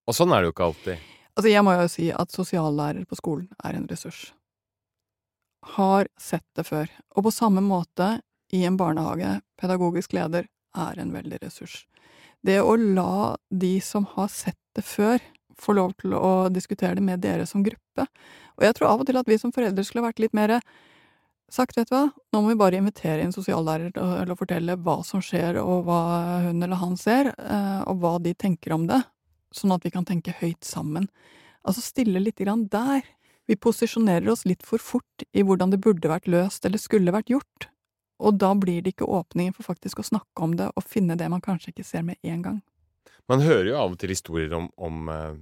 Og 0.06 0.16
sånn 0.16 0.32
er 0.34 0.42
det 0.42 0.50
jo 0.50 0.54
ikke 0.54 0.68
alltid. 0.70 1.08
Altså, 1.36 1.50
jeg 1.50 1.64
må 1.66 1.74
jo 1.76 1.88
si 1.90 2.10
at 2.14 2.34
sosiallærer 2.34 3.06
på 3.08 3.18
skolen 3.18 3.48
er 3.64 3.76
en 3.78 3.86
ressurs. 3.90 4.30
Har 5.76 6.08
sett 6.18 6.46
det 6.56 6.66
før. 6.66 6.90
Og 7.14 7.26
på 7.26 7.34
samme 7.34 7.62
måte 7.64 8.18
i 8.54 8.64
en 8.66 8.78
barnehage, 8.80 9.38
pedagogisk 9.60 10.14
leder 10.16 10.48
er 10.76 10.98
en 10.98 11.12
veldig 11.14 11.38
ressurs. 11.42 11.84
Det 12.42 12.58
å 12.62 12.74
la 12.80 13.36
de 13.50 13.74
som 13.84 14.06
har 14.14 14.30
sett 14.32 14.58
det 14.76 14.84
før, 14.86 15.20
få 15.60 15.74
lov 15.76 15.92
til 16.00 16.14
å 16.16 16.48
diskutere 16.48 16.96
det 16.96 17.04
med 17.04 17.20
dere 17.20 17.44
som 17.46 17.62
gruppe. 17.64 18.06
Og 18.56 18.64
jeg 18.64 18.76
tror 18.76 18.90
av 18.90 19.02
og 19.02 19.10
til 19.10 19.18
at 19.20 19.28
vi 19.28 19.36
som 19.38 19.52
foreldre 19.52 19.84
skulle 19.84 20.06
vært 20.06 20.22
litt 20.22 20.36
mer 20.36 20.56
sagt, 21.52 21.76
vet 21.78 21.90
du 21.90 21.94
hva, 21.94 22.06
nå 22.32 22.42
må 22.42 22.52
vi 22.52 22.58
bare 22.60 22.78
invitere 22.80 23.24
inn 23.24 23.34
sosiallærer 23.34 23.92
til 23.96 24.32
å 24.32 24.38
fortelle 24.38 24.78
hva 24.80 25.00
som 25.06 25.22
skjer, 25.24 25.58
og 25.62 25.86
hva 25.88 26.00
hun 26.46 26.62
eller 26.62 26.80
han 26.80 26.96
ser, 27.00 27.32
eh, 27.34 27.80
og 27.90 28.02
hva 28.02 28.16
de 28.22 28.34
tenker 28.34 28.74
om 28.76 28.86
det, 28.90 29.00
sånn 29.54 29.74
at 29.74 29.86
vi 29.86 29.92
kan 29.94 30.06
tenke 30.08 30.36
høyt 30.40 30.64
sammen. 30.66 31.08
Altså 31.66 31.82
stille 31.84 32.22
litt 32.22 32.40
grann 32.40 32.68
der. 32.72 33.02
Vi 33.50 33.58
posisjonerer 33.58 34.30
oss 34.30 34.46
litt 34.46 34.62
for 34.66 34.78
fort 34.78 35.24
i 35.34 35.42
hvordan 35.42 35.72
det 35.74 35.82
burde 35.82 36.10
vært 36.10 36.30
løst 36.30 36.64
eller 36.66 36.80
skulle 36.80 37.14
vært 37.14 37.32
gjort, 37.32 37.68
og 38.20 38.36
da 38.38 38.52
blir 38.54 38.84
det 38.84 38.94
ikke 38.94 39.08
åpninger 39.08 39.56
for 39.56 39.72
faktisk 39.72 40.02
å 40.02 40.06
snakke 40.06 40.44
om 40.44 40.54
det 40.58 40.68
og 40.76 40.86
finne 40.86 41.16
det 41.18 41.28
man 41.32 41.42
kanskje 41.42 41.72
ikke 41.72 41.88
ser 41.88 42.04
med 42.06 42.20
en 42.22 42.44
gang. 42.44 42.60
Man 43.30 43.42
hører 43.42 43.70
jo 43.70 43.78
av 43.78 43.94
og 43.94 44.00
til 44.00 44.12
historier 44.12 44.52
om, 44.56 44.68
om 44.76 45.10
eh, 45.10 45.34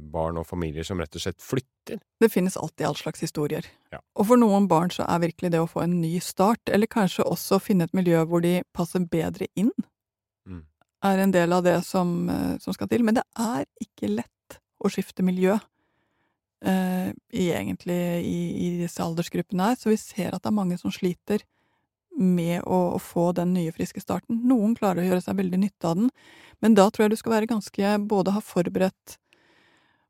barn 0.00 0.38
og 0.38 0.46
familier 0.46 0.84
som 0.86 1.00
rett 1.02 1.16
og 1.16 1.22
slett 1.24 1.40
flytter. 1.42 1.98
Det 2.20 2.28
finnes 2.32 2.56
alltid 2.56 2.86
all 2.86 2.96
slags 2.96 3.20
historier. 3.24 3.66
Ja. 3.92 3.98
Og 4.16 4.28
for 4.28 4.40
noen 4.40 4.68
barn 4.70 4.90
så 4.94 5.04
er 5.08 5.22
virkelig 5.24 5.50
det 5.50 5.60
å 5.60 5.68
få 5.70 5.82
en 5.84 6.00
ny 6.00 6.18
start, 6.22 6.60
eller 6.68 6.86
kanskje 6.90 7.26
også 7.26 7.58
finne 7.60 7.84
et 7.88 7.94
miljø 7.96 8.22
hvor 8.26 8.40
de 8.44 8.62
passer 8.74 9.00
bedre 9.10 9.46
inn, 9.56 9.72
Mm. 10.46 10.62
er 11.02 11.18
en 11.18 11.30
del 11.32 11.52
av 11.52 11.62
det 11.64 11.84
som, 11.84 12.28
eh, 12.30 12.58
som 12.58 12.72
skal 12.72 12.88
til. 12.88 13.02
Men 13.02 13.14
det 13.14 13.24
er 13.38 13.64
ikke 13.82 14.08
lett 14.14 14.58
å 14.84 14.88
skifte 14.90 15.22
miljø. 15.24 15.58
eh, 16.64 17.10
i 17.32 17.50
egentlig 17.52 18.24
i, 18.24 18.38
i 18.56 18.68
disse 18.80 19.02
aldersgruppene 19.04 19.66
her, 19.68 19.74
så 19.76 19.90
vi 19.90 19.96
ser 20.00 20.32
at 20.34 20.42
det 20.42 20.48
er 20.48 20.56
mange 20.56 20.78
som 20.80 20.90
sliter 20.90 21.42
med 22.16 22.62
å, 22.62 22.94
å 22.94 23.00
få 23.02 23.34
den 23.34 23.52
nye, 23.52 23.72
friske 23.74 24.00
starten. 24.00 24.38
Noen 24.48 24.74
klarer 24.78 25.02
å 25.02 25.08
gjøre 25.10 25.22
seg 25.26 25.36
veldig 25.36 25.58
nytte 25.60 25.84
av 25.90 25.96
den, 25.98 26.10
men 26.62 26.74
da 26.74 26.86
tror 26.88 27.04
jeg 27.04 27.10
du 27.10 27.16
skal 27.16 27.32
være 27.32 27.50
ganske 27.50 28.08
Både 28.08 28.32
ha 28.32 28.40
forberedt 28.40 29.18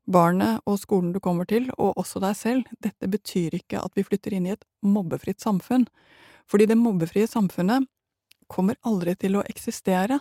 barnet 0.05 0.61
og 0.69 0.77
skolen 0.81 1.13
du 1.15 1.19
kommer 1.23 1.47
til, 1.49 1.67
og 1.77 1.97
også 1.97 2.21
deg 2.23 2.37
selv. 2.37 2.69
Dette 2.83 3.09
betyr 3.09 3.57
ikke 3.57 3.81
at 3.81 3.95
vi 3.97 4.05
flytter 4.05 4.35
inn 4.37 4.47
i 4.49 4.53
et 4.55 4.65
mobbefritt 4.85 5.41
samfunn. 5.41 5.87
Fordi 6.49 6.67
det 6.69 6.77
mobbefrie 6.77 7.27
samfunnet 7.29 7.87
kommer 8.51 8.77
aldri 8.85 9.15
til 9.17 9.39
å 9.39 9.45
eksistere. 9.49 10.19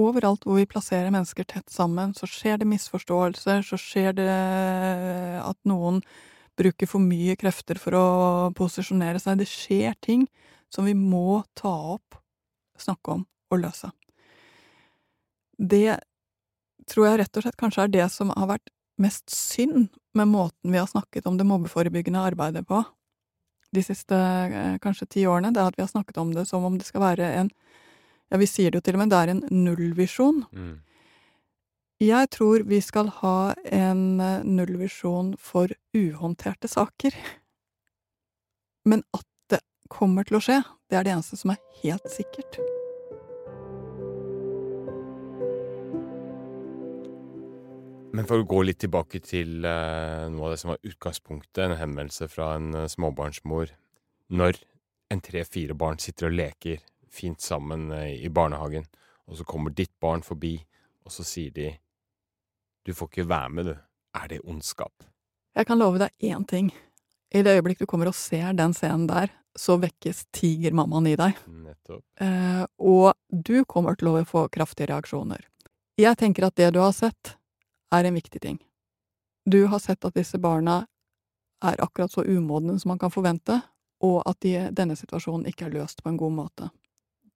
Overalt 0.00 0.44
hvor 0.48 0.56
vi 0.60 0.68
plasserer 0.68 1.12
mennesker 1.12 1.48
tett 1.48 1.72
sammen, 1.72 2.14
så 2.16 2.28
skjer 2.28 2.60
det 2.60 2.68
misforståelser, 2.70 3.64
så 3.64 3.78
skjer 3.80 4.16
det 4.16 4.28
at 5.42 5.58
noen 5.68 6.00
bruker 6.56 6.88
for 6.88 7.00
mye 7.00 7.36
krefter 7.40 7.80
for 7.80 7.96
å 7.96 8.06
posisjonere 8.56 9.20
seg. 9.20 9.40
Det 9.40 9.48
skjer 9.48 9.96
ting 10.04 10.26
som 10.72 10.88
vi 10.88 10.94
må 10.96 11.42
ta 11.58 11.72
opp, 11.96 12.16
snakke 12.80 13.18
om 13.18 13.26
og 13.52 13.60
løse. 13.60 13.92
Det 15.56 16.00
tror 16.90 17.08
jeg 17.08 17.20
rett 17.22 17.38
og 17.38 17.44
slett 17.44 17.60
kanskje 17.60 17.86
er 17.86 17.92
det 17.92 18.08
som 18.12 18.32
har 18.34 18.50
vært 18.54 18.72
mest 19.00 19.30
synd 19.32 19.88
med 20.14 20.28
måten 20.28 20.72
vi 20.72 20.80
har 20.80 20.90
snakket 20.90 21.26
om 21.26 21.38
det 21.38 21.48
mobbeforebyggende 21.48 22.20
arbeidet 22.20 22.66
på 22.68 22.82
de 23.72 23.82
siste 23.84 24.16
eh, 24.16 24.78
kanskje 24.82 25.08
ti 25.08 25.26
årene, 25.26 25.52
det 25.52 25.62
er 25.62 25.70
at 25.72 25.78
vi 25.78 25.84
har 25.84 25.90
snakket 25.90 26.20
om 26.20 26.32
det 26.34 26.46
som 26.48 26.64
om 26.64 26.78
det 26.78 26.88
skal 26.88 27.04
være 27.08 27.34
en 27.40 27.52
Ja, 28.32 28.38
vi 28.40 28.48
sier 28.48 28.72
det 28.72 28.80
jo 28.80 28.84
til 28.86 28.96
og 28.96 29.02
med, 29.02 29.10
det 29.12 29.18
er 29.18 29.28
en 29.28 29.42
nullvisjon. 29.52 30.38
Mm. 30.56 30.80
Jeg 32.00 32.30
tror 32.32 32.64
vi 32.64 32.78
skal 32.80 33.10
ha 33.18 33.52
en 33.68 34.20
eh, 34.24 34.46
nullvisjon 34.48 35.34
for 35.36 35.68
uhåndterte 35.92 36.70
saker. 36.72 37.12
Men 38.88 39.04
at 39.12 39.28
det 39.52 39.60
kommer 39.92 40.24
til 40.24 40.40
å 40.40 40.44
skje, 40.48 40.62
det 40.88 40.96
er 40.96 41.04
det 41.04 41.12
eneste 41.18 41.42
som 41.42 41.52
er 41.52 41.60
helt 41.82 42.08
sikkert. 42.08 42.56
Men 48.12 48.28
for 48.28 48.42
å 48.42 48.48
gå 48.48 48.60
litt 48.66 48.82
tilbake 48.82 49.22
til 49.24 49.64
eh, 49.64 50.26
noe 50.32 50.48
av 50.48 50.54
det 50.54 50.60
som 50.60 50.74
var 50.74 50.82
utgangspunktet, 50.84 51.62
en 51.64 51.78
henvendelse 51.80 52.28
fra 52.28 52.54
en 52.58 52.74
eh, 52.76 52.88
småbarnsmor. 52.92 53.72
Når 54.36 54.60
en 55.12 55.22
tre-fire 55.24 55.76
barn 55.78 56.00
sitter 56.00 56.28
og 56.28 56.36
leker 56.36 56.82
fint 57.12 57.40
sammen 57.40 57.90
eh, 57.96 58.18
i 58.20 58.28
barnehagen, 58.32 58.84
og 59.28 59.40
så 59.40 59.46
kommer 59.48 59.72
ditt 59.72 59.94
barn 60.02 60.24
forbi, 60.26 60.58
og 61.06 61.14
så 61.14 61.24
sier 61.26 61.54
de 61.56 61.70
du 62.82 62.92
får 62.96 63.12
ikke 63.12 63.28
være 63.30 63.50
med, 63.54 63.70
du. 63.70 63.76
Er 64.18 64.28
det 64.28 64.42
ondskap? 64.44 65.06
Jeg 65.56 65.68
kan 65.68 65.78
love 65.80 66.00
deg 66.02 66.32
én 66.32 66.44
ting. 66.48 66.72
I 67.32 67.40
det 67.44 67.54
øyeblikk 67.56 67.80
du 67.80 67.86
kommer 67.88 68.10
og 68.10 68.16
ser 68.18 68.52
den 68.58 68.74
scenen 68.76 69.06
der, 69.08 69.30
så 69.56 69.78
vekkes 69.80 70.26
tigermammaen 70.36 71.08
i 71.08 71.14
deg. 71.16 71.38
Nettopp. 71.48 72.02
Eh, 72.20 72.64
og 72.76 73.14
du 73.28 73.62
kommer 73.68 73.96
til 73.96 74.10
å 74.10 74.24
få 74.28 74.48
kraftige 74.52 74.90
reaksjoner. 74.90 75.46
Jeg 76.00 76.18
tenker 76.20 76.48
at 76.48 76.58
det 76.60 76.72
du 76.74 76.80
har 76.82 76.92
sett, 76.96 77.36
er 77.92 78.04
en 78.04 78.14
viktig 78.14 78.40
ting. 78.42 78.58
Du 79.44 79.66
har 79.66 79.78
sett 79.82 80.04
at 80.04 80.14
disse 80.14 80.38
barna 80.38 80.86
er 81.62 81.82
akkurat 81.82 82.12
så 82.12 82.24
umodne 82.24 82.78
som 82.80 82.94
man 82.94 82.98
kan 82.98 83.10
forvente, 83.10 83.60
og 84.02 84.22
at 84.26 84.40
de, 84.42 84.56
denne 84.74 84.96
situasjonen 84.98 85.46
ikke 85.50 85.68
er 85.68 85.76
løst 85.76 86.02
på 86.02 86.10
en 86.10 86.18
god 86.18 86.32
måte. 86.34 86.70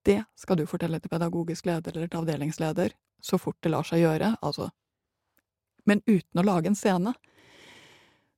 Det 0.06 0.22
skal 0.38 0.58
du 0.58 0.66
fortelle 0.66 0.98
til 1.02 1.10
pedagogisk 1.10 1.66
leder 1.66 1.94
eller 1.94 2.10
til 2.10 2.22
avdelingsleder 2.22 2.94
så 3.22 3.38
fort 3.38 3.58
det 3.62 3.72
lar 3.72 3.86
seg 3.86 4.02
gjøre, 4.04 4.36
altså, 4.44 4.68
men 5.86 6.02
uten 6.06 6.40
å 6.40 6.44
lage 6.46 6.70
en 6.70 6.78
scene. 6.78 7.14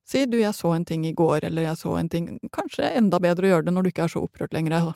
Si 0.09 0.23
du, 0.25 0.39
jeg 0.41 0.55
så 0.57 0.71
en 0.73 0.85
ting 0.85 1.05
i 1.05 1.13
går, 1.13 1.43
eller 1.49 1.67
jeg 1.67 1.77
så 1.77 1.93
en 1.99 2.09
ting 2.09 2.31
Kanskje 2.53 2.87
enda 2.97 3.19
bedre 3.21 3.45
å 3.45 3.51
gjøre 3.51 3.67
det 3.67 3.73
når 3.75 3.85
du 3.85 3.89
ikke 3.91 4.07
er 4.07 4.13
så 4.13 4.23
opprørt 4.25 4.55
lenger, 4.55 4.91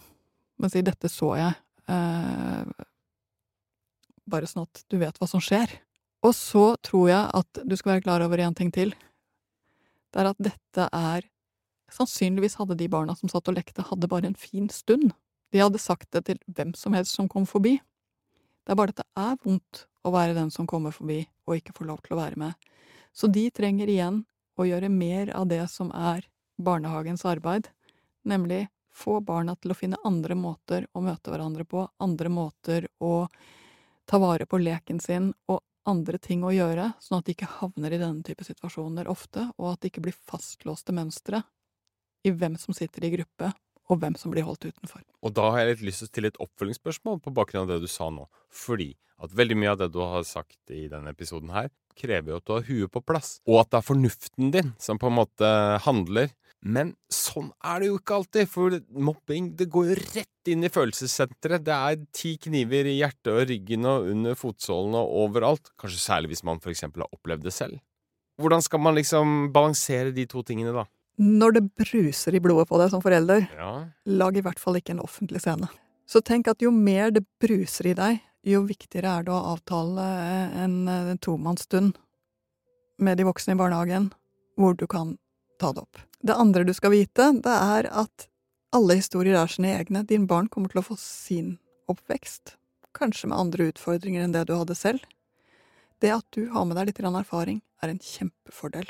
men 0.61 0.73
si 0.73 0.81
dette 0.85 1.09
så 1.11 1.33
jeg, 1.37 1.57
eh, 1.89 2.85
bare 4.29 4.49
sånn 4.49 4.65
at 4.65 4.83
du 4.89 4.97
vet 5.01 5.17
hva 5.19 5.29
som 5.29 5.41
skjer. 5.43 5.73
Og 6.23 6.35
så 6.35 6.73
tror 6.85 7.09
jeg 7.11 7.31
at 7.39 7.63
du 7.67 7.75
skal 7.75 7.95
være 7.95 8.05
klar 8.05 8.23
over 8.23 8.39
en 8.39 8.55
ting 8.55 8.71
til. 8.71 8.93
Det 10.13 10.21
er 10.21 10.31
at 10.31 10.43
dette 10.51 10.89
er 10.89 11.29
Sannsynligvis 11.93 12.55
hadde 12.57 12.73
de 12.79 12.87
barna 12.89 13.13
som 13.13 13.29
satt 13.29 13.49
og 13.51 13.53
lekte, 13.53 13.83
hadde 13.85 14.09
bare 14.09 14.25
en 14.25 14.37
fin 14.39 14.65
stund. 14.73 15.11
De 15.53 15.59
hadde 15.61 15.77
sagt 15.77 16.07
det 16.15 16.23
til 16.25 16.39
hvem 16.49 16.71
som 16.73 16.95
helst 16.97 17.13
som 17.13 17.27
kom 17.29 17.45
forbi. 17.45 17.75
Det 18.65 18.73
er 18.73 18.79
bare 18.79 18.93
at 18.95 19.01
det 19.03 19.05
er 19.19 19.35
vondt 19.43 19.83
å 20.01 20.13
være 20.15 20.33
den 20.33 20.49
som 20.49 20.65
kommer 20.65 20.95
forbi 20.95 21.19
og 21.45 21.59
ikke 21.59 21.75
får 21.77 21.89
lov 21.91 21.99
til 22.01 22.15
å 22.15 22.21
være 22.23 22.39
med. 22.39 22.55
Så 23.13 23.29
de 23.29 23.45
trenger 23.53 23.91
igjen 23.91 24.23
å 24.57 24.65
gjøre 24.65 24.89
mer 24.89 25.29
av 25.37 25.45
det 25.51 25.61
som 25.69 25.91
er 25.93 26.25
barnehagens 26.57 27.25
arbeid, 27.29 27.69
nemlig 28.25 28.65
få 28.93 29.19
barna 29.25 29.55
til 29.57 29.73
å 29.73 29.77
finne 29.77 30.01
andre 30.05 30.37
måter 30.37 30.87
å 30.93 31.01
møte 31.03 31.33
hverandre 31.33 31.65
på, 31.65 31.85
andre 32.01 32.29
måter 32.29 32.87
å 33.01 33.27
ta 34.09 34.19
vare 34.21 34.47
på 34.49 34.59
leken 34.61 34.99
sin 35.01 35.31
og 35.49 35.61
andre 35.89 36.19
ting 36.21 36.45
å 36.45 36.53
gjøre, 36.53 36.91
sånn 37.03 37.19
at 37.19 37.27
de 37.27 37.35
ikke 37.35 37.49
havner 37.59 37.95
i 37.95 37.99
denne 38.01 38.23
type 38.25 38.45
situasjoner 38.47 39.09
ofte, 39.11 39.49
og 39.59 39.73
at 39.73 39.83
det 39.83 39.91
ikke 39.91 40.05
blir 40.07 40.17
fastlåste 40.17 40.95
mønstre 40.95 41.43
i 42.23 42.31
hvem 42.31 42.55
som 42.59 42.75
sitter 42.75 43.07
i 43.07 43.13
gruppe, 43.17 43.51
og 43.91 43.99
hvem 43.99 44.15
som 44.19 44.31
blir 44.31 44.45
holdt 44.47 44.69
utenfor. 44.69 45.03
Og 45.23 45.33
da 45.35 45.49
har 45.51 45.63
jeg 45.63 45.73
litt 45.73 45.87
lyst 45.89 46.03
til 46.03 46.07
å 46.07 46.11
stille 46.11 46.31
et 46.31 46.43
oppfølgingsspørsmål 46.45 47.19
på 47.23 47.33
bakgrunn 47.35 47.65
av 47.65 47.73
det 47.73 47.81
du 47.83 47.89
sa 47.91 48.07
nå. 48.13 48.29
Fordi 48.53 48.93
at 49.23 49.35
veldig 49.35 49.57
mye 49.59 49.73
av 49.73 49.81
det 49.81 49.89
du 49.93 49.99
har 50.01 50.23
sagt 50.27 50.71
i 50.73 50.85
denne 50.91 51.11
episoden 51.13 51.51
her, 51.53 51.69
krever 51.99 52.33
jo 52.33 52.39
at 52.39 52.47
du 52.47 52.53
har 52.55 52.65
huet 52.67 52.93
på 52.93 53.03
plass, 53.05 53.35
og 53.45 53.59
at 53.61 53.69
det 53.71 53.79
er 53.79 53.85
fornuften 53.85 54.53
din 54.55 54.71
som 54.81 54.99
på 54.99 55.11
en 55.11 55.19
måte 55.19 55.49
handler. 55.85 56.31
Men 56.63 56.93
sånn 57.11 57.49
er 57.67 57.81
det 57.81 57.89
jo 57.89 57.97
ikke 57.99 58.17
alltid, 58.21 58.47
for 58.47 58.75
mobbing 58.95 59.49
det 59.59 59.67
går 59.71 59.89
jo 59.89 59.95
rett 59.99 60.51
inn 60.51 60.63
i 60.63 60.71
følelsessenteret. 60.71 61.63
Det 61.65 61.75
er 61.75 62.03
ti 62.15 62.37
kniver 62.39 62.87
i 62.87 62.97
hjertet 63.01 63.31
og 63.33 63.47
ryggen 63.49 63.87
og 63.89 64.07
under 64.13 64.37
fotsålen 64.39 64.95
og 64.95 65.15
overalt. 65.25 65.73
Kanskje 65.79 65.99
særlig 65.99 66.33
hvis 66.33 66.45
man 66.47 66.61
f.eks. 66.63 66.85
har 66.87 67.09
opplevd 67.09 67.43
det 67.49 67.55
selv. 67.55 67.81
Hvordan 68.39 68.63
skal 68.65 68.81
man 68.81 68.95
liksom 68.95 69.51
balansere 69.53 70.13
de 70.15 70.25
to 70.29 70.41
tingene, 70.47 70.71
da? 70.73 70.87
Når 71.21 71.57
det 71.59 71.63
bruser 71.77 72.33
i 72.33 72.41
blodet 72.41 72.65
på 72.71 72.79
deg 72.81 72.89
som 72.89 73.03
forelder, 73.03 73.43
Ja, 73.53 73.73
lag 74.09 74.37
i 74.37 74.41
hvert 74.41 74.61
fall 74.61 74.79
ikke 74.79 74.95
en 74.95 75.03
offentlig 75.03 75.43
scene. 75.43 75.67
Så 76.09 76.23
tenk 76.25 76.47
at 76.49 76.63
jo 76.63 76.71
mer 76.73 77.11
det 77.13 77.25
bruser 77.43 77.91
i 77.91 77.97
deg, 77.97 78.23
jo 78.43 78.63
viktigere 78.67 79.19
er 79.19 79.27
det 79.27 79.35
å 79.35 79.43
avtale 79.53 80.07
en, 80.63 80.79
en 80.87 81.21
tomannsstund 81.21 81.99
med 83.03 83.19
de 83.19 83.27
voksne 83.27 83.53
i 83.53 83.59
barnehagen, 83.59 84.09
hvor 84.59 84.75
du 84.77 84.87
kan 84.89 85.13
ta 85.61 85.73
det 85.73 85.83
opp. 85.85 86.01
Det 86.23 86.35
andre 86.39 86.63
du 86.63 86.73
skal 86.73 86.93
vite, 86.93 87.29
det 87.43 87.53
er 87.53 87.89
at 87.91 88.27
alle 88.73 88.97
historier 88.97 89.37
er 89.37 89.51
sine 89.51 89.73
egne. 89.77 90.05
Din 90.07 90.27
barn 90.29 90.49
kommer 90.49 90.71
til 90.71 90.81
å 90.81 90.87
få 90.87 90.97
sin 90.99 91.57
oppvekst, 91.91 92.55
kanskje 92.95 93.29
med 93.29 93.39
andre 93.39 93.69
utfordringer 93.73 94.23
enn 94.23 94.35
det 94.35 94.47
du 94.49 94.55
hadde 94.55 94.77
selv. 94.77 95.03
Det 96.01 96.11
at 96.15 96.25
du 96.35 96.47
har 96.51 96.65
med 96.67 96.77
deg 96.79 96.89
litt 96.89 97.01
erfaring, 97.03 97.61
er 97.83 97.91
en 97.91 97.99
kjempefordel. 97.99 98.87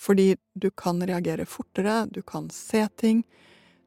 Fordi 0.00 0.36
du 0.54 0.70
kan 0.70 1.02
reagere 1.02 1.46
fortere, 1.46 2.06
du 2.10 2.22
kan 2.22 2.48
se 2.50 2.86
ting. 2.96 3.22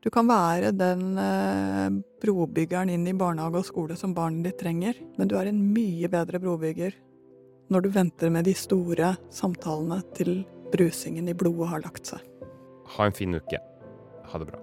Du 0.03 0.09
kan 0.11 0.27
være 0.27 0.73
den 0.75 1.17
eh, 1.17 1.89
brobyggeren 2.21 2.91
inn 2.91 3.07
i 3.07 3.15
barnehage 3.15 3.61
og 3.61 3.65
skole 3.65 3.95
som 3.95 4.13
barnet 4.13 4.49
ditt 4.49 4.59
trenger, 4.59 4.99
men 5.17 5.31
du 5.31 5.37
er 5.39 5.49
en 5.49 5.61
mye 5.73 6.09
bedre 6.11 6.41
brobygger 6.43 6.97
når 7.71 7.85
du 7.85 7.89
venter 7.95 8.29
med 8.29 8.45
de 8.45 8.53
store 8.57 9.15
samtalene 9.33 10.01
til 10.17 10.43
brusingen 10.73 11.29
i 11.29 11.37
blodet 11.37 11.69
har 11.69 11.85
lagt 11.85 12.09
seg. 12.09 12.19
ha 12.97 13.05
en 13.05 13.15
fin 13.15 13.33
uke. 13.33 13.59
Ha 14.29 14.39
det 14.39 14.49
bra. 14.49 14.59